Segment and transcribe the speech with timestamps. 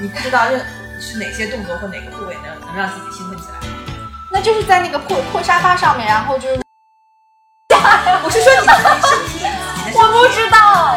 [0.00, 0.58] 你不知道任
[0.98, 3.58] 是哪些动作或哪个部位能能让自己兴奋起来。
[4.30, 6.54] 那就是在那个破破沙发上面，然后就是
[8.24, 8.72] 我是说你的
[9.06, 9.44] 身体，
[9.92, 10.96] 我不知道，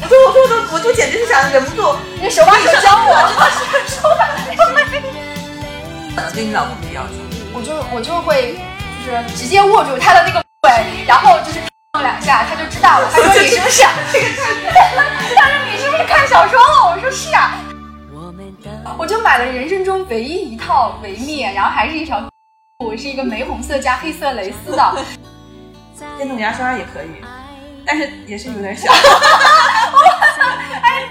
[0.00, 3.16] 我说我说我都我就简直是想忍不住，你手把手教我，
[3.58, 4.72] 真的是手把可
[6.22, 7.14] 能 对你老公的要求。
[7.52, 8.58] 我就我就会
[9.04, 11.58] 就是直接握住他的那个腿，然后就是
[11.92, 13.10] 碰两下，他就知道了。
[13.12, 13.82] 他说你是不是？
[13.82, 16.94] 他说你是不是看小说了？
[16.94, 17.54] 我说是啊。
[18.96, 22.22] 我就买了人生中唯一一套维密，然后还是一条，
[22.84, 25.04] 我是一个玫红色加黑色蕾丝的。
[26.16, 27.08] 电动牙刷也可以，
[27.84, 28.90] 但是也是有点小。
[28.92, 28.96] 哎，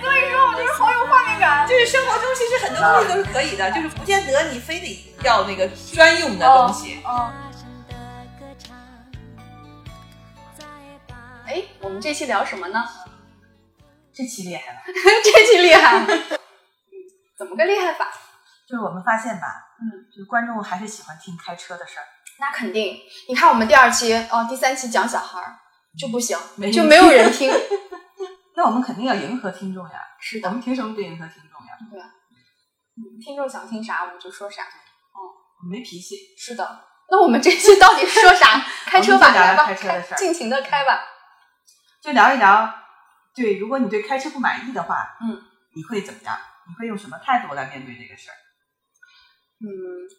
[0.01, 1.67] 所以说我就是好有画面感。
[1.67, 6.99] 就是生活中其实很多东西都是可以的，就是不见得你非得要那个专用的东西。
[7.05, 7.31] 嗯。
[11.47, 12.81] 哎，我们这期聊什么呢？
[14.13, 14.79] 这期厉害了，
[15.23, 16.05] 这期厉害。
[17.43, 18.07] 怎么个厉害法？
[18.65, 19.47] 就是我们发现吧，
[19.81, 22.05] 嗯，就是观众还是喜欢听开车的事儿。
[22.39, 22.97] 那肯定。
[23.27, 25.59] 你看我们第二期哦，第三期讲小孩儿
[25.99, 27.51] 就不行，没就没有人听。
[28.55, 31.73] 那我们肯定要迎合听众呀，是的，我们凭什么不迎合听众呀？
[31.91, 32.07] 对啊。
[32.95, 34.63] 嗯，听众想听啥我们就说啥。
[34.63, 36.15] 我没脾气。
[36.37, 36.85] 是的。
[37.11, 38.59] 那我们这期到底说啥？
[38.87, 41.01] 开车吧，来吧，开车的事儿尽情的开吧。
[42.01, 42.73] 就聊一聊，
[43.35, 45.41] 对，如果你对开车不满意的话，嗯，
[45.75, 46.37] 你会怎么样？
[46.67, 48.37] 你会用什么态度来面对这个事儿？
[49.65, 49.67] 嗯，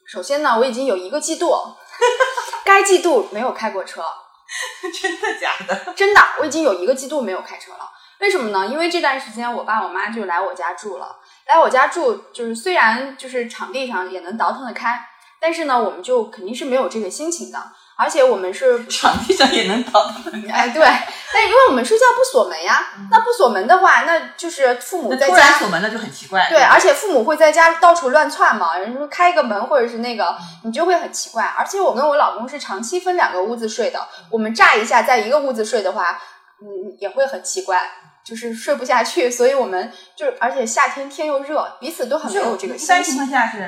[0.06, 1.52] 首先呢，我已经有一个季度，
[2.64, 4.02] 该季度没有开过车，
[5.00, 5.92] 真的假的？
[5.94, 7.90] 真的，我已经有一个季度没有开车了。
[8.20, 8.66] 为什么呢？
[8.66, 15.06] 因为这段时间我爸我妈就来我家住了，来我家住就是虽然就是场地上也能倒腾的开，
[15.40, 17.72] 但是呢，我们就肯定是没有这个心情的。
[17.96, 20.32] 而且我们是 场地上也能倒腾。
[20.50, 26.48] 哎对，但因为我们睡觉不锁门呀，那不锁门的话，那就是父母在家突然锁门了就很奇怪。
[26.48, 31.44] 对，而且父母会在家到处乱窜嘛，人说开个门或者是那个，你就会很奇怪。
[31.44, 36.20] 而且我跟我老公是长期分两个屋子睡的，我们乍一下在一个屋子睡的话，
[36.60, 37.80] 嗯，也会很奇怪，
[38.24, 39.30] 就是睡不下去。
[39.30, 43.14] 所以我们就是，而且夏天天又热，彼此都很没有这个一般情。
[43.16, 43.58] 况下是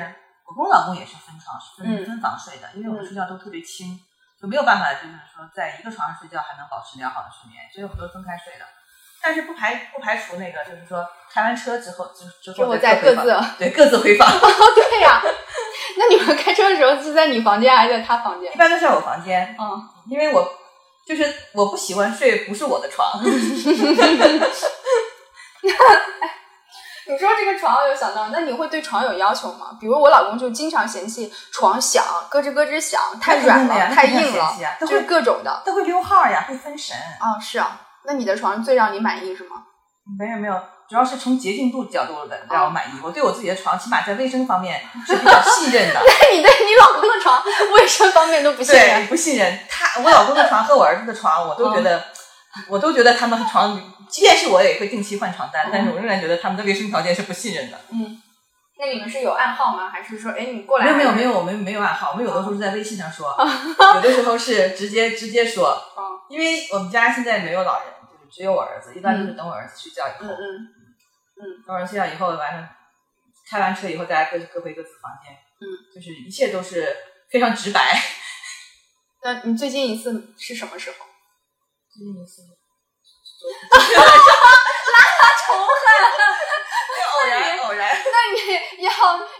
[0.45, 3.99] 我跟我老公也是分床是分嗯分房睡的，因为我们嗯睡觉都特别轻，
[4.41, 8.65] 就没有办法就是说在一个床上睡觉还能保持良好的睡眠，所以我们都分开睡的。
[9.19, 15.21] 但是不排不排除那个，就是说开完车之后，之之后之后再各自对各自回房， 对呀、
[15.97, 18.55] 那你们开车的时候是在你房间还是在他房间一？
[18.55, 20.47] 般都在我房间，嗯，因为我
[21.05, 23.11] 就是我不喜欢睡不是我的床，
[27.09, 29.77] 你说这个床，我有想到，那你会对床有要求吗？
[29.79, 35.61] 比如我老公就经常嫌弃床响，咯吱咯吱响，太软了，太硬了嫌弃啊，就是会各种的。
[35.65, 36.95] 都会溜号呀，会分神。
[36.95, 37.81] 啊，是啊。
[38.05, 39.63] 那你的床最让你满意是吗？
[40.17, 40.53] 没有没有，
[40.89, 42.91] 主要是从洁净度角度的让哦我满意。
[43.03, 46.01] 我对我自己的床，起码在卫生方面 是比较信任的。
[46.01, 47.41] 那你对你老公的床
[47.73, 49.07] 卫生方面都不信对，任？
[49.07, 52.01] 不信任他，我老公的床和我儿子的床，我都觉得，
[52.69, 53.77] 我都觉得他们床，
[54.09, 57.79] 即便是我也会定期换床单，但是我仍然觉得他们的卫生条件是不信任的。
[57.91, 58.21] 嗯。
[58.79, 59.89] 那你们是有暗号吗？
[59.89, 60.85] 还是说，哎，你过来？
[60.85, 63.35] 没有没有没有，我们没有暗号，我们有的时候是在微信上说，
[63.95, 70.37] 有的时候是直接直接说，嗯因为我们家现在没有老人，就是只有我儿子，一般都是等我儿子睡觉以后，嗯
[71.41, 72.69] 嗯等我儿子睡觉以后，完了
[73.49, 76.95] 开完车以后，大家各各回各自房间，嗯，就是一切都是
[77.31, 77.99] 非常直白。
[79.23, 80.97] 那你最近一次是什么时候？
[81.89, 82.43] 最近一次，
[83.37, 83.77] 仇恨。
[87.17, 87.89] 偶然偶然。
[87.95, 88.17] 那
[88.77, 88.91] 你要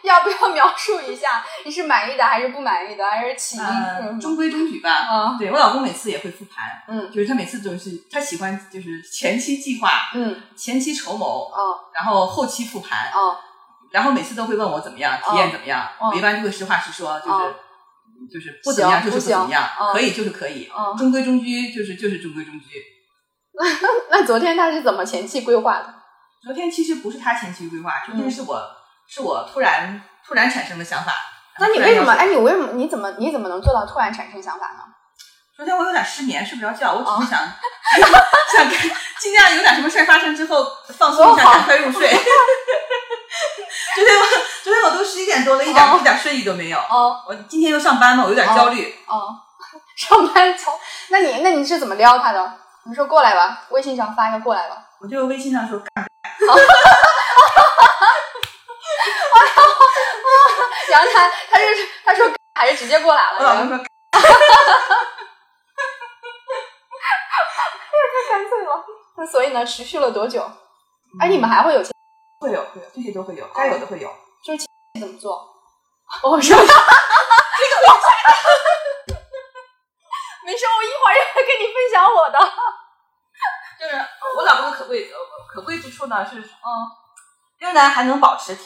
[0.03, 1.43] 要不要描述一下？
[1.65, 3.09] 你是满意的还是不满意的？
[3.09, 4.91] 还是起因呃，中规中矩吧。
[4.91, 13.37] 啊，对我老公每次也会复盘，嗯就是他每次总是他喜欢就是前期计划、嗯前期筹谋，哦然后后期复盘，哦
[13.91, 15.87] 然后每次都会问我怎么样，体验怎么样。
[15.99, 17.55] 哦我一般就会实话实说，就是、哦
[18.33, 22.96] 就是不怎么样就是不怎么样可以就是可以，哦中规中矩就是就是中规中矩。
[24.11, 25.93] 那昨天他是怎么前期规划的？
[26.43, 28.61] 昨天其实不是他前期规划，昨天嗯是我、
[29.07, 31.11] 是我突然突然产生的想法。
[31.59, 32.13] 那你为什么？
[32.13, 32.73] 哎，你为什么？
[32.73, 33.11] 你怎么？
[33.17, 34.83] 你怎么能做到突然产生想法呢？
[35.55, 37.39] 昨天我有点失眠，睡不着觉，我哦只是想、
[38.55, 38.89] 想看
[39.19, 40.63] 尽量有点什么事儿发生之后
[40.95, 42.07] 放松一下，赶快入睡。
[43.95, 44.25] 昨天我
[44.63, 46.77] 昨天我都十一点多了，一点、哦一点睡意都没有。
[46.77, 48.93] 哦我今天又上班嘛，我有点焦虑。
[49.07, 49.35] 哦，
[49.95, 50.71] 上班从
[51.09, 52.53] 那你那你是怎么撩他的？
[52.87, 54.77] 你说过来吧，微信上发一个过来吧。
[54.99, 55.87] 我就微信上说干
[60.89, 62.25] 然后他他就是他说
[62.55, 63.83] 还是直接过来了，我老公说 太
[68.29, 68.85] 干脆了。
[69.17, 70.49] 那所以呢，持续了多久？
[71.19, 71.81] 哎，你们还会有
[72.39, 74.09] 会有会有这些都会有，该有的会有。
[74.99, 75.45] 怎么做？
[76.23, 76.67] 我说这个
[80.47, 82.39] 没事，我一会儿也会跟你分享我的。
[83.77, 83.93] 就是
[84.35, 85.17] 我老公的可贵呃
[85.53, 86.67] 可贵之处呢是，嗯，
[87.59, 88.57] 仍然还能保持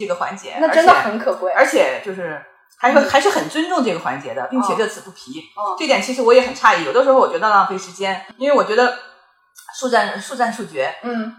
[0.00, 1.52] 这个环节，那真的很可贵。
[1.52, 2.42] 而且就是
[2.78, 5.52] 还会还是很尊重这个环节的，并且乐此不疲。
[5.54, 8.98] 哦这点其实我也很诧异，有的时候我觉得浪费时间，因为我觉得
[9.76, 11.36] 速战速战速决，嗯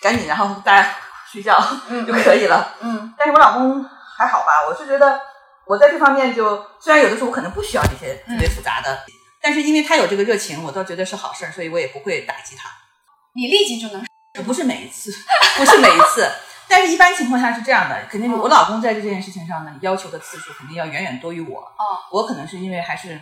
[0.00, 0.94] 赶紧然后大家
[1.30, 1.56] 睡觉
[1.88, 2.74] 嗯就可以了。
[2.80, 3.84] 嗯但是我老公
[4.16, 5.20] 还好吧，我是觉得
[5.64, 8.98] 我在这方面就虽然有的时候我可能不需要这些特别复杂的，
[9.40, 12.68] 但是因为他有这个热情，我倒觉得是好事儿，所以我也不会打击他。
[13.34, 14.04] 你立即就能
[14.44, 15.12] 不是每一次，
[15.56, 16.28] 不是每一次，
[16.68, 21.60] 但是一般情况下是这样的，肯定是嗯我老公在这件事情上呢，要求的次数肯定要远远多于我。
[21.60, 23.20] 哦我可能是因为还是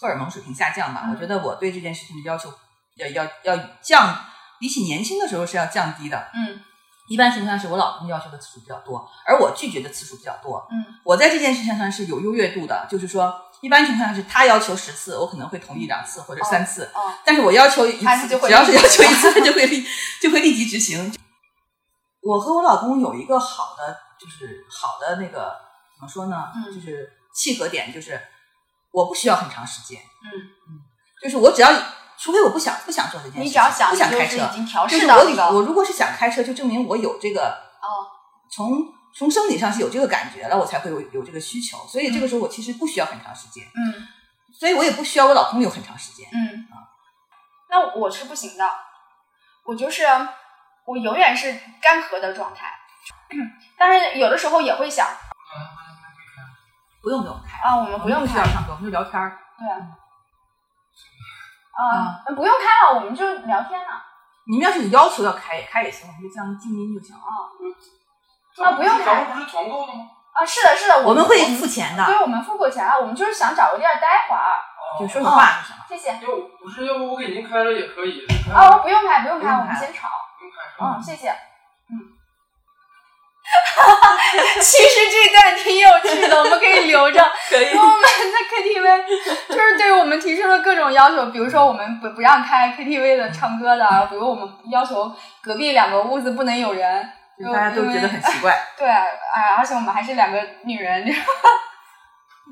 [0.00, 2.52] 荷尔蒙水平下降吧，嗯我觉得我对这件事情的要求
[2.96, 4.24] 要要要降，
[4.58, 6.30] 比起年轻的时候是要降低的。
[6.34, 6.60] 嗯
[7.08, 10.66] 一般情况下是我老公要求的次数比较多，而我拒绝的次数比较多。
[10.70, 17.98] 嗯我在这件事情上是有优越度的，就是说，一般情况下是他要求十次，我可能会同意两次或者三次，哦但是我要求一次，
[18.28, 19.86] 只要是要求一次，他就会立
[20.20, 21.14] 就会立即执行。
[22.20, 25.56] 我和我老公有一个好的，就是好的那个
[25.94, 26.50] 怎么说呢？
[26.54, 28.20] 嗯就是契合点，就是
[28.90, 30.26] 我不需要很长时间，嗯
[30.68, 30.82] 嗯，
[31.22, 31.70] 就是我只要，
[32.18, 37.48] 除非我不想不想做这件事情，你只要想，不想开车，是已经调就是我我如果是想开车，就证明我有这个
[37.80, 37.86] 哦
[38.50, 38.82] 从
[39.14, 41.78] 从生理上是有这个感觉了，我才会有有这个需求。
[41.86, 44.08] 所以这个时候我其实不需要很长时间，嗯
[44.58, 46.28] 所以我也不需要我老公有很长时间。
[46.32, 46.88] 嗯啊，
[47.68, 48.64] 那我是不行的，
[49.64, 50.04] 我就是
[50.84, 52.72] 我永远是干涸的状态，
[53.78, 55.08] 但是有的时候也会想
[57.00, 59.38] 不用给我开，啊，我们不用开不需要，唱歌，我们就聊天儿。
[59.58, 59.68] 对，
[61.72, 64.02] 啊，那不用开了，我们就聊天了。
[64.44, 67.22] 你们要是有要求要开也开也行，我们就这样静音就行了。
[68.58, 70.10] 啊不用开咱们不是团购的吗？
[70.32, 74.40] 啊，是的，是的，我们会付钱的，对，我们付过钱了，我们就是想找个地儿待会儿。
[75.00, 75.82] 就说说话就行了。
[75.88, 76.08] 谢谢。
[76.26, 78.26] 要不不是，要不我给您开了也可以。
[78.26, 80.08] 开哦，不用开，不用开，我们先吵。
[80.38, 81.30] 不用开嗯，谢谢。
[81.30, 82.12] 嗯。
[84.60, 87.20] 其实这段挺有趣的，我们可以留着。
[87.48, 89.06] 可以因为我们在 KTV
[89.48, 95.10] 就是对我们提出了各种要求，比如说我们不不让开 KTV 的唱歌的，比如我们要求
[95.42, 97.10] 隔壁两个屋子不能有人，就
[97.50, 98.54] 大家都觉得很奇怪。
[98.76, 101.12] 对，哎呀，而且我们还是两个女人，这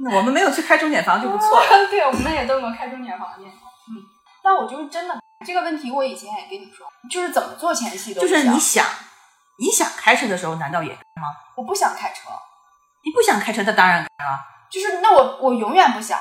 [0.02, 1.87] 那我们没有去开钟点房就不错了。
[1.90, 3.46] 对，我们也都没有开钟点房间。
[3.46, 4.00] 嗯，
[4.42, 8.87] 但我就是真的这个问题，我以前也跟你说，就是怎么做前戏都就是你想，
[9.58, 11.28] 你想开车的时候，难道也开吗？
[11.56, 12.31] 我不想开车，
[13.04, 14.40] 你不想开车，那当然开了。
[14.70, 16.19] 就是那我我永远不想。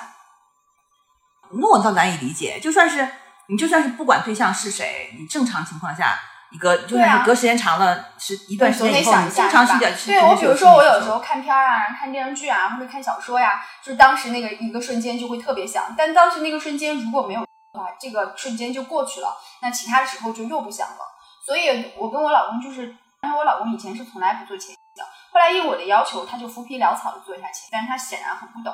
[1.51, 2.60] 那我倒难以理解。
[2.60, 3.07] 就算是
[3.48, 6.19] 你，就算是不管对象是谁，你正常情况下，
[6.51, 17.48] 你隔就是隔时间长了，是一段时总间以想一下，经常是吧是点是对我，比如说我有时候候看片儿啊，看电视剧啊，或者看小说呀，就是当时那个一个瞬间就会特别想，但当时那个瞬间如果没有的
[17.80, 20.98] 话，这个瞬间就过去了，那其他的时候就又不想了。
[21.46, 22.88] 所以我跟我老公就是，
[23.22, 28.74] 因为我老公以前是从来不做前戏的，后来应我的要求，他就浮皮潦草的做一下前，但是他显然很不懂。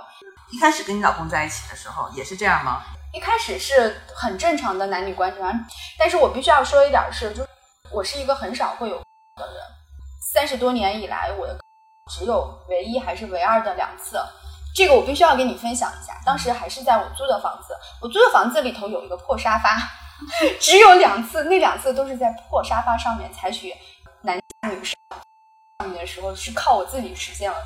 [0.49, 2.81] 一开始跟你老公在一起的时候也是这样吗？
[3.13, 5.59] 一开始是很正常的男女关系，然后，
[5.97, 7.49] 但是我必须要说一点是，就是
[7.91, 9.63] 我是一个很少会有的人，
[10.33, 11.57] 三十多年以来，我的
[12.11, 14.19] 只有唯一还是唯二的两次，
[14.75, 16.13] 这个我必须要跟你分享一下。
[16.25, 19.77] 当时还是在我租的房子，我租的房子里头有一个破沙发，
[20.59, 23.73] 只有两次，那两次都是在破沙发上面采取
[24.21, 24.37] 男
[24.69, 24.95] 女上
[25.89, 27.57] 面的时候，是靠我自己实现了。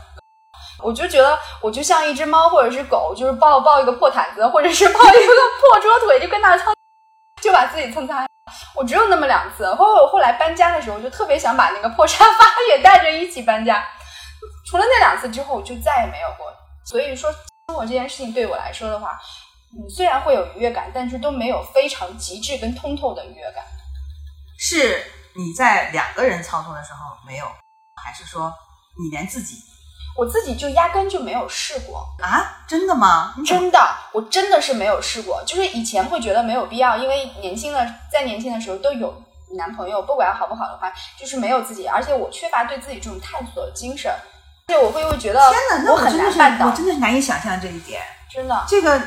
[0.82, 6.74] 我就觉得我就像一只猫或者是狗，就是抱抱一个破毯子，或者是抱一个破桌腿，就跟那蹭，
[7.42, 8.26] 就把自己蹭擦。
[8.76, 9.74] 我只有那么两次。
[9.76, 13.86] 后后来搬家的时候，就特别想把那个破沙发也带着一起搬家。
[14.66, 16.52] 除了那两次之后，我就再也没有过。
[16.86, 19.20] 所以说，生活这件事情对我来说的话，
[19.74, 23.64] 嗯，虽然会有愉悦感，但是都没有非常极致跟通透的愉悦感。
[24.58, 25.04] 是
[25.36, 27.46] 你在两个人操作的时候没有，
[28.04, 28.54] 还是说
[28.98, 29.56] 你连自己
[30.20, 32.06] 我自己就压根就没有试过。
[32.22, 32.64] 啊？
[32.68, 33.34] 真的吗？
[33.46, 33.80] 真的，
[34.12, 35.42] 我真的是没有试过。
[35.48, 39.24] 就是以前会觉得没有必要，因为年轻的在年轻的时候都有
[39.58, 44.12] 男朋友，不管好不好的话，就是没有自己，而且我缺乏对自己这种探索的精神，
[44.68, 48.02] 而且我会会觉得天哪，那我很真的是难办到我，真的是难以想象这一点。
[48.30, 48.66] 真的。
[48.68, 49.02] 这个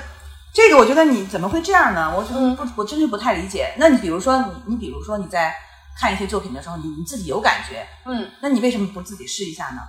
[0.54, 2.12] 这个，我觉得你怎么会这样呢？
[2.16, 3.72] 我真嗯不，我真是不太理解。
[3.76, 5.54] 那你比如说，你你比如说你在
[6.00, 9.82] 看一些作品的时候，你你自己有感觉，嗯，那你为什么不自己试一下呢？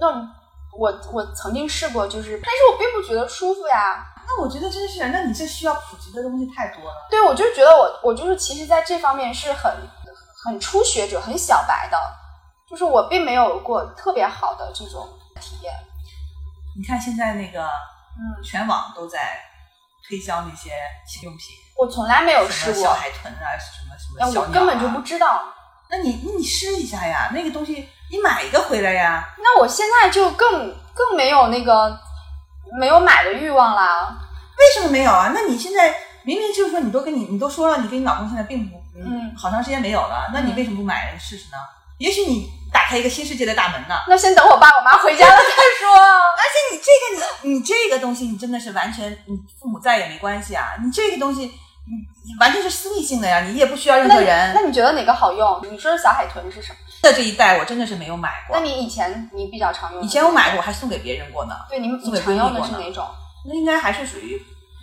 [0.00, 0.39] 那
[0.78, 4.06] 我我曾经试过，就是，但是我并不觉得舒服呀。
[4.26, 7.06] 那我觉得真是，那你这需要普及的东西太多了。
[7.10, 9.72] 对，我就觉得我我就是其实在这方面是很
[10.44, 11.98] 很初学者、很小白的。
[12.68, 15.08] 就是我并没有过特别好的这种
[15.40, 15.74] 体验。
[16.78, 19.40] 你看现在那个嗯，全网都在
[20.06, 20.70] 推销那些
[21.04, 25.42] 性用品，我从来没有试过小，海豚啊，什么什哎么小、啊，我根本就不知道。
[25.90, 29.24] 那你那你试一下呀，那个东西你买一个回来呀。
[29.38, 31.98] 那我现在就更更没有那个
[32.78, 34.16] 没有买的欲望啦。
[34.58, 35.32] 为什么没有啊？
[35.34, 41.56] 那你现在明明就是说你都跟你你都说了，你跟你老公现在并不嗯好长时间没有了，那你嗯为什么不买试试呢？
[41.98, 43.94] 也许你打开一个新世界的大门呢。
[44.08, 45.42] 那先等我爸我妈回家了再
[45.78, 45.94] 说。
[45.94, 51.52] 而且你这个你你这个东西你真的是完全你父母在也没关系啊，你这个东西
[51.86, 51.96] 你
[52.32, 54.52] 你完全是私密性的呀，你也不需要任何人。
[54.54, 55.60] 那你觉得哪个好用？
[55.70, 56.78] 你说的小海豚是什么？
[57.02, 60.02] 的这一代我真的是没有买过那，你以前你比较常用？
[60.02, 61.56] 以前我买过，我还送给别人过呢。
[61.68, 63.06] 对，你送给你常用的是哪种？
[63.46, 64.40] 那应该还是属于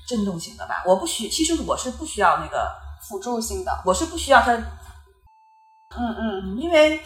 [0.08, 0.84] 震动型的吧？
[0.86, 2.68] 我不需，其实我是不需要那个，
[3.08, 3.72] 辅助性的。
[3.86, 4.64] 我是不需要它，嗯
[5.96, 7.00] 嗯，嗯，因为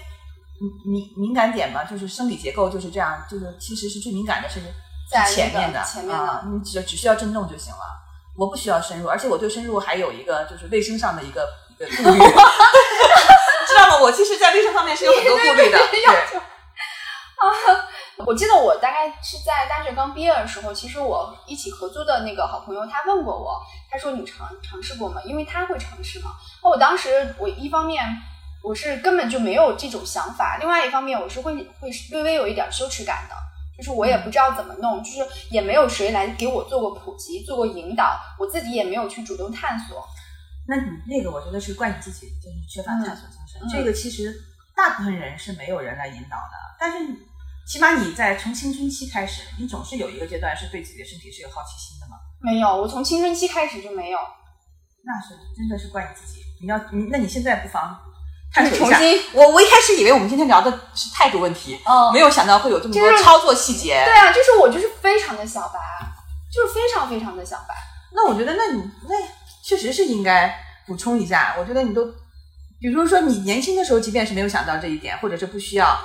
[0.86, 4.62] 敏敏感点嘛，就是生理结构就是这样，就是其实是最敏感的是
[5.12, 7.80] 在是前面的，前面的啊，你只只需要震动就行了。
[8.38, 12.20] 我不需要深入，而且我对深入还有一个就是卫生上的一个一个顾虑，
[13.68, 14.00] 知道吗？
[14.02, 15.78] 我其实，在卫生方面是有很多顾虑的。
[15.92, 16.40] 对要对，
[18.26, 23.60] 我记得我大概是在大学刚毕业的时候，其实我一起合租的那个好朋友，他问过我，
[23.92, 25.22] 他说你尝尝试过吗？
[25.26, 26.32] 因为他会尝试嘛。
[26.64, 28.04] 那我当时我一方面
[28.64, 33.36] 我是根本就没有这种想法，另外一方面我是会会略微有一点羞耻感的。
[33.82, 35.20] 就是我也不知道怎么弄，就是
[35.50, 40.02] 也没有谁来给我做过普及、做过引导，我自己也没有去主动探索。
[40.68, 43.60] 那你那个我觉得是怪你自己，就是缺乏探索精神。
[43.64, 44.34] 嗯这个其实
[44.76, 47.14] 大部分人是没有人来引导的，但是
[47.68, 52.18] 起码你在从青春期开始，你总是有一个阶段是对自己的身体是有好奇心的嘛。
[52.40, 54.20] 没有，我从青春期开始就没有。
[55.04, 56.42] 那是真的是怪你自己。
[56.62, 58.00] 你要你那你现在不妨
[58.54, 58.98] 探索一下。
[58.98, 64.02] 重新，我我一开始以为我们今天聊的是态度问题，嗯没有想到会有这么多操作细节。
[64.06, 65.80] 对啊，就是我就是非常的小白，
[66.54, 67.76] 就是非常非常的小白。
[68.14, 69.16] 那我觉得，那你那
[69.64, 70.54] 确实是应该
[70.86, 71.56] 补充一下。
[71.58, 72.06] 我觉得你都，
[72.80, 75.98] 比如说你年轻的时候，即便是没有想到这一点，或者是不需要，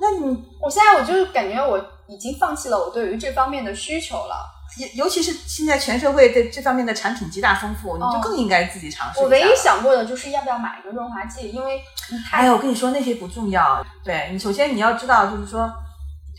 [0.00, 1.78] 那你我现在我就是感觉我
[2.08, 4.59] 已经放弃了我对于这方面的需求了。
[4.78, 11.82] 尤尤其是现在全社会对这方面的产品极大丰富，你就更应该自己尝试哦我唯一想过的就是要不要买一个润滑剂，因为
[12.30, 13.84] 哎呀，我跟你说那些不重要。
[14.04, 15.70] 对你，首先你要知道，就是说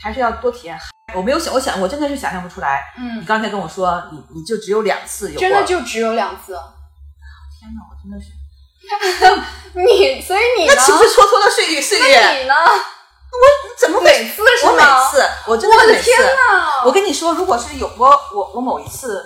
[0.01, 0.79] 还是要多体验。
[1.13, 2.81] 我没有想，我想我真的是想象不出来。
[2.97, 6.53] 你嗯，刚才跟我说，你你就只有两次有，真的就只有两次。
[7.59, 8.31] 天哪，我真的是，
[9.75, 10.81] 你所以你呢那？
[10.81, 12.41] 岂不是蹉跎了岁月岁那月？
[12.41, 12.53] 你呢？
[13.77, 14.01] 怎么？
[14.01, 14.83] 每次是我每？
[15.09, 16.11] 次，我真的是每次。
[16.11, 16.85] 我的天呐！
[16.85, 19.17] 我跟你说，如果是有我我我某一次，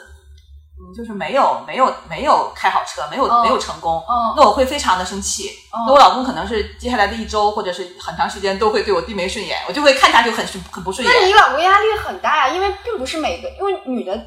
[0.78, 5.50] 嗯，就是没有没有没有开好车，没有、嗯没有成功，嗯那我会非常的生气。
[5.74, 11.14] 嗯那我老公可能是接下来的一周或者是很长时间都会对我低眉顺眼，我就会看他就很很不顺眼。
[11.14, 14.18] 那你老公压力很大呀，因为并不是每个，因为女的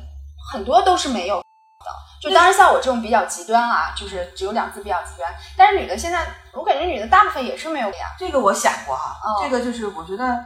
[0.53, 1.43] 很多都是没有的。
[2.21, 6.27] 就当然像我这种比较极端啊，就是只有两次比较极端，但是女的现在，
[6.59, 8.07] 我感觉女的大部分也是没有的呀。
[8.19, 10.45] 这个我想过哈，哦这个就是我觉得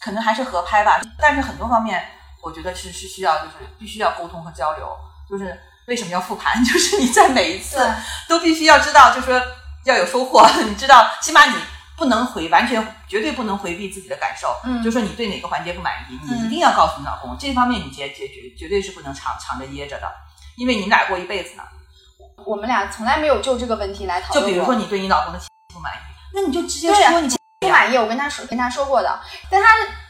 [0.00, 2.02] 可能还是合拍吧，但是很多方面
[2.42, 4.88] 我觉得是是需要就是必须要沟通和交流，
[5.28, 7.78] 就是为什么要复盘， 就是你在每一次
[8.28, 9.40] 都必须要知道，就是说
[9.84, 11.54] 要有收获， 你知道，起码你
[11.96, 20.10] 不能回完全绝对不能回避自己的感受，嗯就说你对哪个环节不满意，你嗯一定要告诉你老公，这方面你解解决绝对是不能藏藏着掖着的，
[20.56, 21.62] 因为你们俩过一辈子呢。
[22.46, 24.48] 我们俩从来没有就这个问题来讨论过。
[24.48, 25.96] 就比如说你对你老公的气不满意，
[26.34, 27.28] 那你就直接说你
[27.60, 29.68] 不满意，我跟他说跟他说过的，但他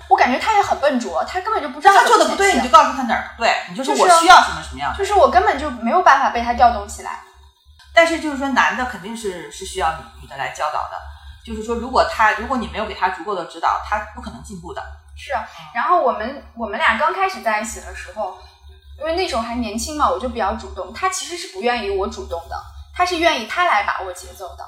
[0.09, 4.99] 我感觉他也很笨拙，他根本就不知道他做的不对，你就告诉他哪儿不对，你就说就是我需要什么什么样的。
[4.99, 7.21] 就是我根本就没有办法被他调动起来。
[7.93, 10.97] 但是就是说，男的肯定是是需要女女的来教导的。
[11.45, 14.83] 就是说，如果他如果你没有给他足够的指导，他不可能进步的。
[15.17, 18.38] 是啊，然后我们我们俩刚开始在一起的时候，
[18.99, 22.57] 因为那时候还年轻嘛，我就比较主动，他其实是不愿意我主动的，
[22.95, 24.64] 他是愿意他来把握节奏的。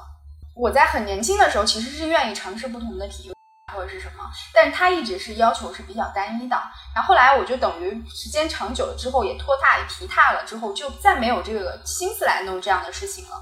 [0.54, 3.32] 我在很年轻的时候其实是愿意尝试不同的体育
[3.75, 6.56] 或者是什么，但是他一直是要求是比较单一的。
[6.94, 13.37] 然后后来我就等于时间长久了之后也拖沓也疲沓了之后，就再没有这个心思来弄这样的事情了。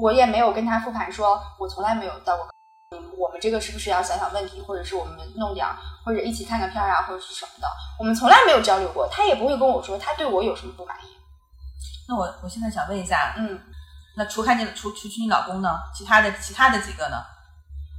[0.00, 2.48] 我也没有跟他复盘说，我从来没有到过。
[2.96, 7.68] 嗯，我们这个是不是要想想问题，或者是我们弄点儿，或者一起看个片儿啊，或者是什么的，
[7.98, 11.16] 我们从来没有交流过，他也不会跟我说他对我有什么不满意。
[12.08, 13.58] 那我我现在想问一下，嗯，
[14.14, 17.16] 那除开你除除去你老公呢，其他的其他的几个呢？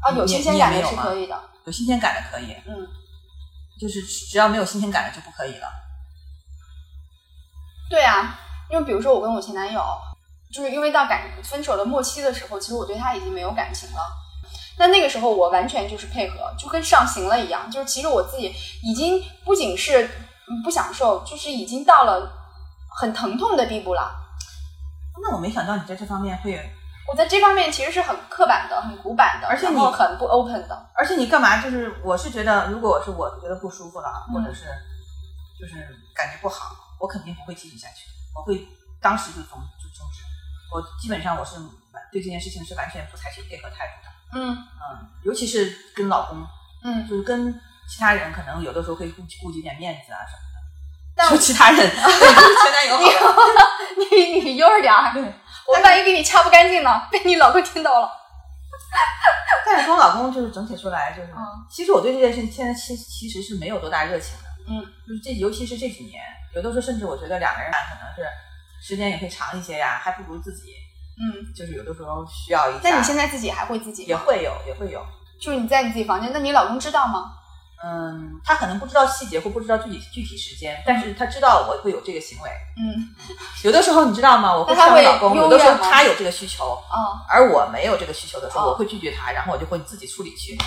[0.01, 1.43] 啊，有新鲜感的是可以的。
[1.65, 2.88] 有新鲜感的可以，嗯，
[3.79, 5.67] 就是只要没有新鲜感的就不可以了。
[7.89, 8.38] 对啊，
[8.70, 9.82] 因为比如说我跟我前男友，
[10.53, 14.01] 就是因为到感分手的末期的时候，其实我对他已经没有感情了。
[14.77, 22.29] 那那个时候我完全就是配合，就跟上刑了一样，就是其实我自己已经不仅是嗯不享受，就是已经到了
[23.00, 24.20] 很疼痛的地步了。
[25.22, 26.58] 那我没想到你在这方面会，
[27.08, 30.89] 我在这方面其实是很刻板的、很古板的，而且你很不 open 的。
[30.93, 31.62] 而且你干嘛？
[31.62, 34.65] 就是我是觉得，如果我是我觉得不舒服了，嗯或者是
[35.60, 35.75] 就是
[36.13, 38.67] 感觉不好，我肯定不会继续下去，我会
[39.01, 40.24] 当时就终就终止。
[40.74, 41.58] 我基本上我是
[42.12, 46.43] 对这件事情是完全不采取配合态度的，嗯嗯，尤其是跟老公，
[46.84, 47.53] 嗯，就是跟
[47.88, 50.52] 其他人可能有的时候会顾顾及点面子啊什么的。
[51.15, 53.67] 但说其他人， 前男友好了。
[54.12, 55.13] 你你悠着点儿，
[55.67, 58.12] 我万一给你掐不干净呢，被你老公听到了。
[59.65, 61.38] 但是跟我老公就是整体说来，就是、嗯
[61.72, 64.50] 其实我对这件事情现在其其实是没有多大热情的。
[64.70, 66.22] 嗯，就是这尤其是这几年，
[66.55, 68.24] 有的时候甚至我觉得两个人啊，可能是
[68.86, 70.74] 时间也会长一些呀，还不如自己。
[71.15, 72.79] 嗯，就是有的时候需要一下。
[72.84, 74.03] 那你现在自己还会自己？
[74.03, 75.03] 也会有，也会有。
[75.41, 77.32] 就是你在你自己房间，那你老公知道吗？
[77.85, 82.49] 嗯，他可能不知道细节或不知道具体具体时间，但是他知道我会有这个行为。
[82.77, 83.13] 嗯，
[83.65, 84.55] 有的时候你知道吗？
[84.55, 90.57] 我会那他会劝我老公，有的时候他有这个需求，哦，而我没有这个需求的时候，哦我会拒绝他，然后我就会自己处理去。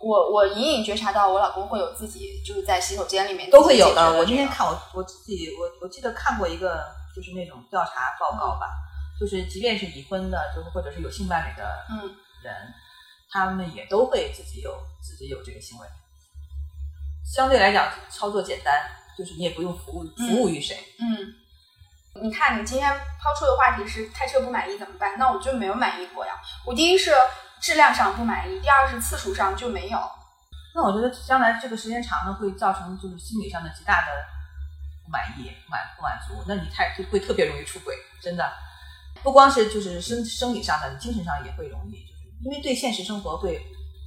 [0.00, 4.12] 我我隐隐觉察到我老公会有自己就是在洗手间里面都会有的。
[4.16, 6.84] 我今天看我我自己，我我记得看过一个
[7.14, 8.68] 就是那种调查报告吧，
[9.20, 11.98] 就是即便是已婚的，就是或者是有性伴侣的嗯
[12.44, 12.54] 人，
[13.30, 15.86] 他们也都会自己有自己有这个行为。
[17.24, 18.82] 相对来讲，操作简单，
[19.16, 20.76] 就是你也不用服务服务于谁。
[20.98, 25.18] 嗯，你看你今天抛出的话题是开车不满意怎么办？
[25.18, 26.32] 那我就没有满意过呀。
[26.64, 27.12] 我第一是
[27.60, 29.98] 质量上不满意，第二是次数上就没有。
[30.74, 34.12] 那我觉得将来这个时间长了，会造成就是心理上的极大的
[35.04, 36.42] 不满意、不满不满足。
[36.46, 38.50] 那你太就会特别容易出轨，真的。
[39.22, 42.07] 不光是就是生生理上的，你精神上也会容易，就是
[42.44, 43.60] 因为对现实生活会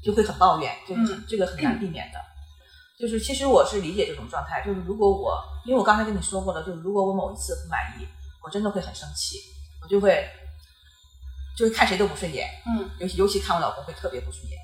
[0.03, 2.19] 就会很抱怨，就是嗯这个很难避免的。
[2.99, 8.07] 就是其实我是理解这种状态，就是如果我因为我刚才跟你说过了，就是如果我某一次不满意，
[8.43, 9.37] 我真的会很生气，
[9.81, 10.29] 我就会
[11.57, 14.59] 就是看谁都不顺眼，嗯，尤其尤其看我老公会特别不顺眼。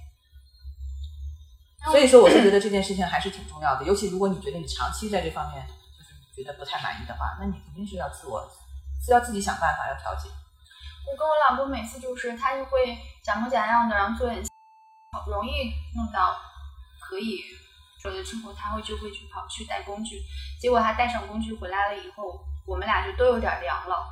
[1.91, 8.48] 所以说，我是觉得这件事情还是挺重要的，尤其如果你觉得你长期在这方面就是觉得不太满意的话，那你肯定是要自我
[9.04, 10.30] 是要自己想办法要调节。
[11.10, 14.46] 我跟我老公每次就是他就会假模假样的，然后做点
[15.13, 16.36] 好不容易弄到
[17.00, 17.41] 可以
[18.02, 20.22] 说的之后，他会就会去跑去带工具，
[20.60, 24.10] 结果他带上工具回来了以后，我们俩就都有点凉了。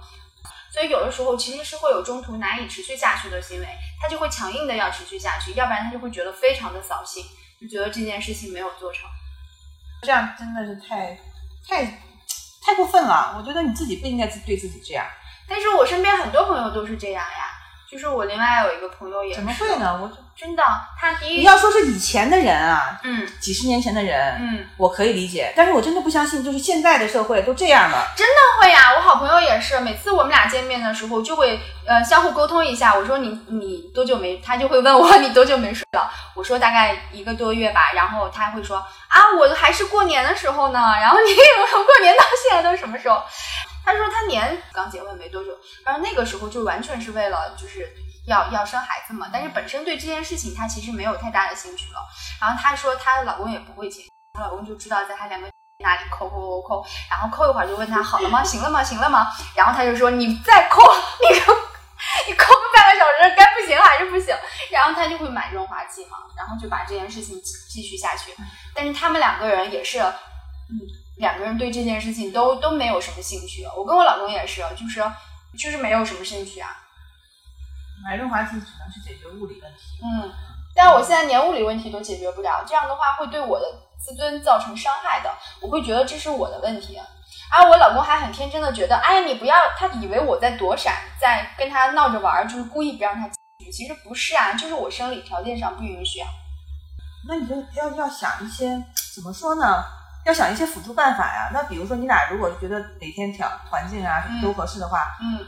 [0.72, 3.68] 所以有的时候其实是会有中途难以持续下去的行为，
[4.02, 7.24] 他就会强硬的要持续下去，要不然他就会觉得非常的扫兴，
[7.60, 9.10] 就觉得这件事情没有做成。
[10.02, 11.18] 这样真的是太
[11.68, 11.86] 太
[12.62, 13.36] 太过分了。
[13.38, 15.06] 我觉得你自己不应该对自己这样。
[15.48, 17.46] 但是我身边很多朋友都是这样呀，
[17.90, 19.76] 就是我另外有一个朋友也是，怎么会？
[19.78, 20.00] 呢？
[20.02, 20.62] 我真的，
[21.00, 24.66] 他第一，你要说是以前的人啊，嗯几十年前的人，嗯。
[24.76, 28.06] 我可以理解，但是我真的不相信，就是现在的社会都这样了。
[28.18, 32.94] 真的会呀、我好朋友也是，每次我们俩见面的时候就会呃相互沟通一下。
[32.94, 34.38] 我说你你多久没？
[34.40, 36.12] 他就会问我你多久没睡了？
[36.36, 37.94] 我说大概一个多月吧。
[37.94, 40.80] 然后他会说啊，我还是过年的时候呢。
[41.00, 41.32] 然后你
[41.62, 43.24] 我说过年到现在都什么时候？
[43.86, 45.52] 他说他年刚结婚没多久，
[45.86, 47.88] 然后那个时候就完全是为了就是
[48.28, 49.30] 要要生孩子嘛。
[49.32, 52.00] 但是本身对这件事情他其实没有太大的兴趣了。
[52.42, 55.48] 然后她说她老公也不会剪，她老公就知道在她两个
[55.80, 58.44] 那里抠抠抠抠，然后抠一会儿就问她好了吗？
[58.44, 58.84] 行了吗？
[58.84, 59.28] 行了吗？
[59.56, 60.82] 然后她就说你再抠，
[61.22, 61.54] 你抠
[62.28, 64.36] 你抠个半个小时，该不行还是不行。
[64.72, 68.36] 然后她就会买润滑剂嘛，然后就把这件事情继继续下去。
[68.74, 70.76] 但是他们两个人也是，嗯，
[71.18, 73.66] 两个人对这件事情都都没有什么兴趣。
[73.78, 75.04] 我跟我老公也是，就是
[75.58, 76.70] 就是没有什么兴趣啊。
[78.04, 79.80] 买润滑剂只能去解决物理问题。
[80.04, 80.32] 嗯，
[80.76, 83.66] 但我现在连物理问题都解决不了，这样的话会对我的
[83.98, 85.32] 自尊造成伤害的。
[85.62, 87.00] 我会觉得这是我的问题。
[87.52, 93.34] 而我老公还很天真的觉得，哎，你不要，他以为我在躲闪，在跟他闹着玩儿，就是故意不让他进
[93.66, 93.72] 去。
[93.72, 96.28] 其实不是啊，就是我生理条件上不允许啊。
[97.28, 98.66] 那你就要要想一些
[99.16, 99.84] 怎么说呢？
[100.26, 101.50] 要想一些辅助办法呀。
[101.54, 105.46] 那比如说你俩如果觉得哪天条环境啊什么都合适的话，嗯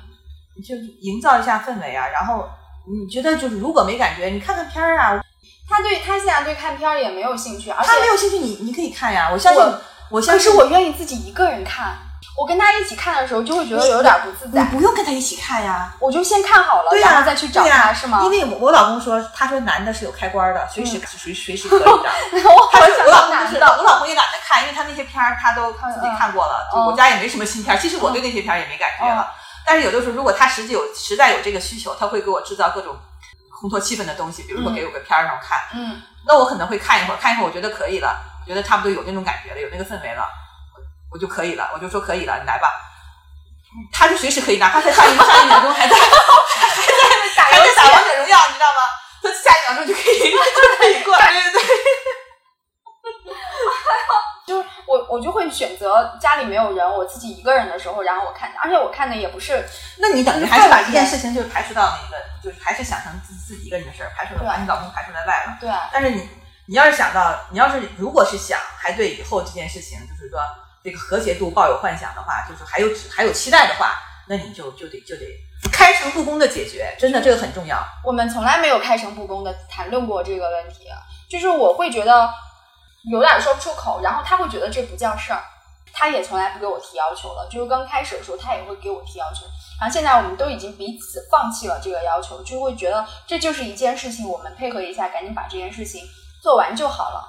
[0.55, 2.07] 你就营造一下氛围啊。
[2.07, 2.47] 然后
[2.87, 5.21] 你觉得就是如果没感觉，你看看片儿啊。
[5.69, 9.29] 他对他现在对看片儿也没有兴趣，而且他没有兴趣，你你可以看呀。
[9.31, 11.97] 我相信，我我相信可是我愿意自己一个人看。
[12.37, 14.71] 我跟他一起看的时候，就会觉得有点不自在你在。
[14.71, 15.91] 不用跟他一起看呀。
[15.99, 18.21] 我就先看好了，对呀、然后再去找他，是吗？
[18.23, 21.87] 因为我我老公说，他说男的是有开关的，随时随随时可以的。
[22.45, 23.77] 我好他说想我老公不是，当男的。
[23.79, 27.79] 我老公也懒得看，因为他那些片儿他都自己看过了，我家也没什么新片儿。
[27.79, 29.27] 其实我对那些片儿也没感觉了，
[29.65, 32.95] 但是有的时候如果他实际有实在有这个需求，他会给我制造各种
[33.59, 40.27] 烘托气氛的东西，比如说给我个片儿让我看，嗯那我可能会看一会儿，看一会儿我觉得可以了，觉得差不多有那种感觉了，有那个氛围了，
[41.17, 42.71] 我我就可以了，我就说可以了，你来吧。
[43.91, 48.81] 他就随时可以，哪怕他上一上一秒钟还在 还在打王者荣耀，你知道吗？
[49.23, 50.37] 他下一秒钟就可以 就
[50.77, 51.61] 可以过来，对对对。
[54.47, 59.65] 就是我我就会选择家里没有人，我自己一个人的时候，然后我看，而且我看的也不是
[59.97, 65.57] 那你等于还是把这件事情就排除到那个，就是还是想成自自己一个人的事儿，排除了把你老公排除在外了。
[65.59, 66.29] 对啊但是你
[66.67, 70.39] 你要是想到，你要是如果是想还对以后这件事情，就是说
[70.83, 73.93] 这个和谐度抱有幻想的话，就是还有还有期待的话，
[74.27, 75.25] 那你就就得就得
[75.71, 77.77] 开诚布公的解决，真的这个很重要。
[78.03, 80.85] 我们从来没有开诚布公的谈论过这个问题，
[81.29, 82.29] 就是我会觉得
[83.11, 85.41] 有点说不出口，然后他会觉得这不叫事儿，
[85.93, 87.47] 他也从来不给我提要求了。
[87.49, 89.45] 就是刚开始的时候，他也会给我提要求，
[89.81, 96.03] 然后现在我们都已经彼此放弃了这个要求，就会觉得这就是一件事情，我们配合一下，赶紧把这件事情
[96.41, 97.27] 做完就好了，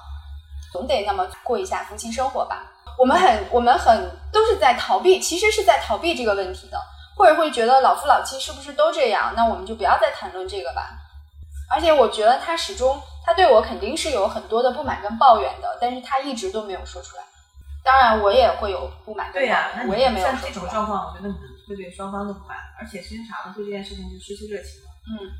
[0.71, 2.63] 总得那么过一下夫妻生活吧。
[2.99, 6.77] 我们很我们很都是在逃避，其实是在逃避这个问题的，
[7.15, 9.33] 或者会觉得老夫老妻是不是都这样？
[9.37, 10.89] 那我们就不要再谈论这个吧。
[11.71, 17.23] 而且我觉得他始终，他对我肯定是有很多的不满跟抱怨的，但是他一直都没有说出来。
[17.81, 20.51] 当然，我也会有不满对呀、我也没有像这。
[20.51, 21.35] 种状况，我觉得你
[21.67, 24.91] 会对双方都不满，而且时间长了对这件事情就失去热情了。
[25.07, 25.31] 嗯，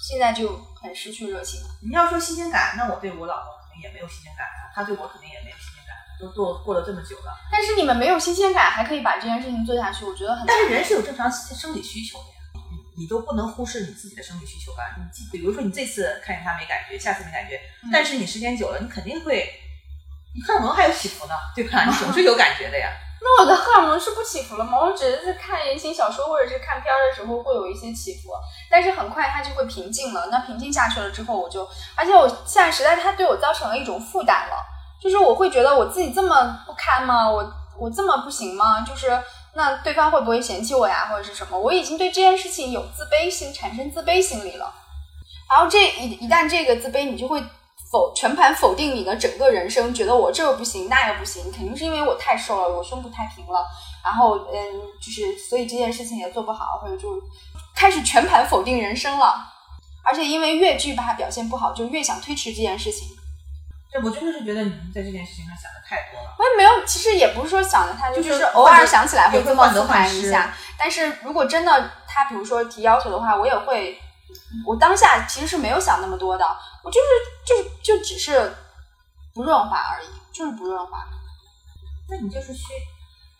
[0.00, 0.48] 现在就
[0.80, 1.68] 很失去热情了。
[1.82, 5.69] 你要说新鲜感，那我对我老公肯定也没有新鲜感啊，他对我肯定也没有新鲜感，
[6.20, 7.32] 都做过了这么久了。
[7.50, 10.44] 但是你们没有新鲜感，还可以把这件事情做下去，我觉得很。
[10.46, 14.84] 但是人是有正常生理需求的呀，你你都不能忽视你自己的生理需求吧？
[14.98, 19.48] 你记，比如说你这次看见他没感觉，下次没感觉，嗯但是你时间久了，你肯定会，
[20.34, 21.84] 你荷尔蒙还有起伏呢，对吧？
[21.84, 22.88] 你总是有感觉的呀。
[23.22, 24.78] 那我的荷尔蒙是不起伏了吗？
[24.80, 28.30] 我只是在看言情小说或者是看片儿的时候会有一些起伏，
[28.70, 30.28] 但是很快它就会平静了。
[30.32, 34.56] 那平静下去了之后，我就，而且我现在实在它对我造成了一种负担了，
[35.00, 37.30] 就是我会觉得我自己这么不堪吗？
[37.30, 38.82] 我我这么不行吗？
[38.82, 39.18] 就是
[39.54, 41.58] 那对方会不会嫌弃我呀，或者是什么？
[41.58, 44.72] 我已经对这件事情有自卑心，产生自卑心理了。
[45.48, 47.42] 然后这一一旦这个自卑，你就会
[47.90, 53.66] 否全盘否定你的整个人生，觉得我这又不行，那又不行，肯定是因为我太瘦了，我胸部太平了，
[54.04, 54.56] 然后嗯，
[55.00, 57.08] 就是所以这件事情也做不好，或者就
[57.74, 59.34] 开始全盘否定人生了。
[60.02, 63.08] 而且因为越惧怕表现不好，就越想推迟这件事情。
[63.92, 66.36] 这我真的是觉得你在这件事情上想的太多了。
[66.38, 70.54] 我也没有，其实也不是说想的太多就是是偶尔想起来会这么患得复盘一下。
[70.78, 74.00] 但是如果真的他比如说提要求的话，我也会，
[74.64, 76.44] 我当下其实是没有想那么多的，
[76.84, 78.54] 我就是就就只是
[79.34, 81.04] 不润滑而已，就是不润滑。
[82.08, 82.64] 那你就是去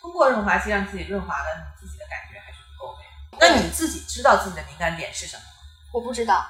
[0.01, 3.01] 通过润滑剂让自己润滑了，你自己的感觉还是不够的。
[3.39, 5.43] 那你自己知道自己的敏感点是什么？
[5.93, 6.45] 我不知道，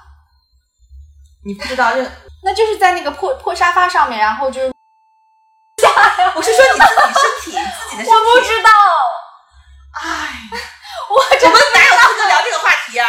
[1.44, 2.02] 你不知道就，
[2.44, 4.72] 那就是在那个破破沙发上面，然后就是
[6.34, 8.10] 我是说你自己身体，自己的身体。
[8.12, 8.70] 我不知道，
[10.02, 10.28] 哎，
[11.08, 13.08] 我们哪有资格聊这个话题啊、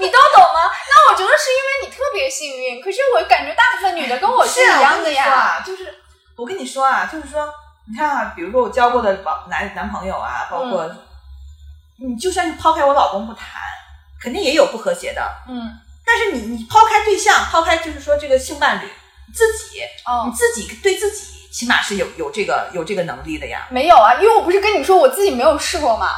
[0.00, 0.60] 你都懂吗？
[0.90, 5.24] 那我觉得是因为你特别幸运，可是我感觉大部分女的跟我是一啊样的呀。
[5.30, 5.94] 啊，就是
[6.36, 7.48] 我跟你说啊，就是说，
[7.90, 10.84] 你看啊，比如说我交过的老男男朋友啊，包括、
[11.98, 13.46] 你就算是抛开我老公不谈，
[14.20, 15.22] 肯定也有不和谐的。
[15.48, 15.72] 嗯，
[16.06, 23.66] 但是你你抛开对象，抛开就是说这个性伴侣，你自己哦你，自己对自己起码是有有这个有这个能力的呀。
[23.70, 26.08] 没有啊，因为我不是跟你说我自己没有试过吗？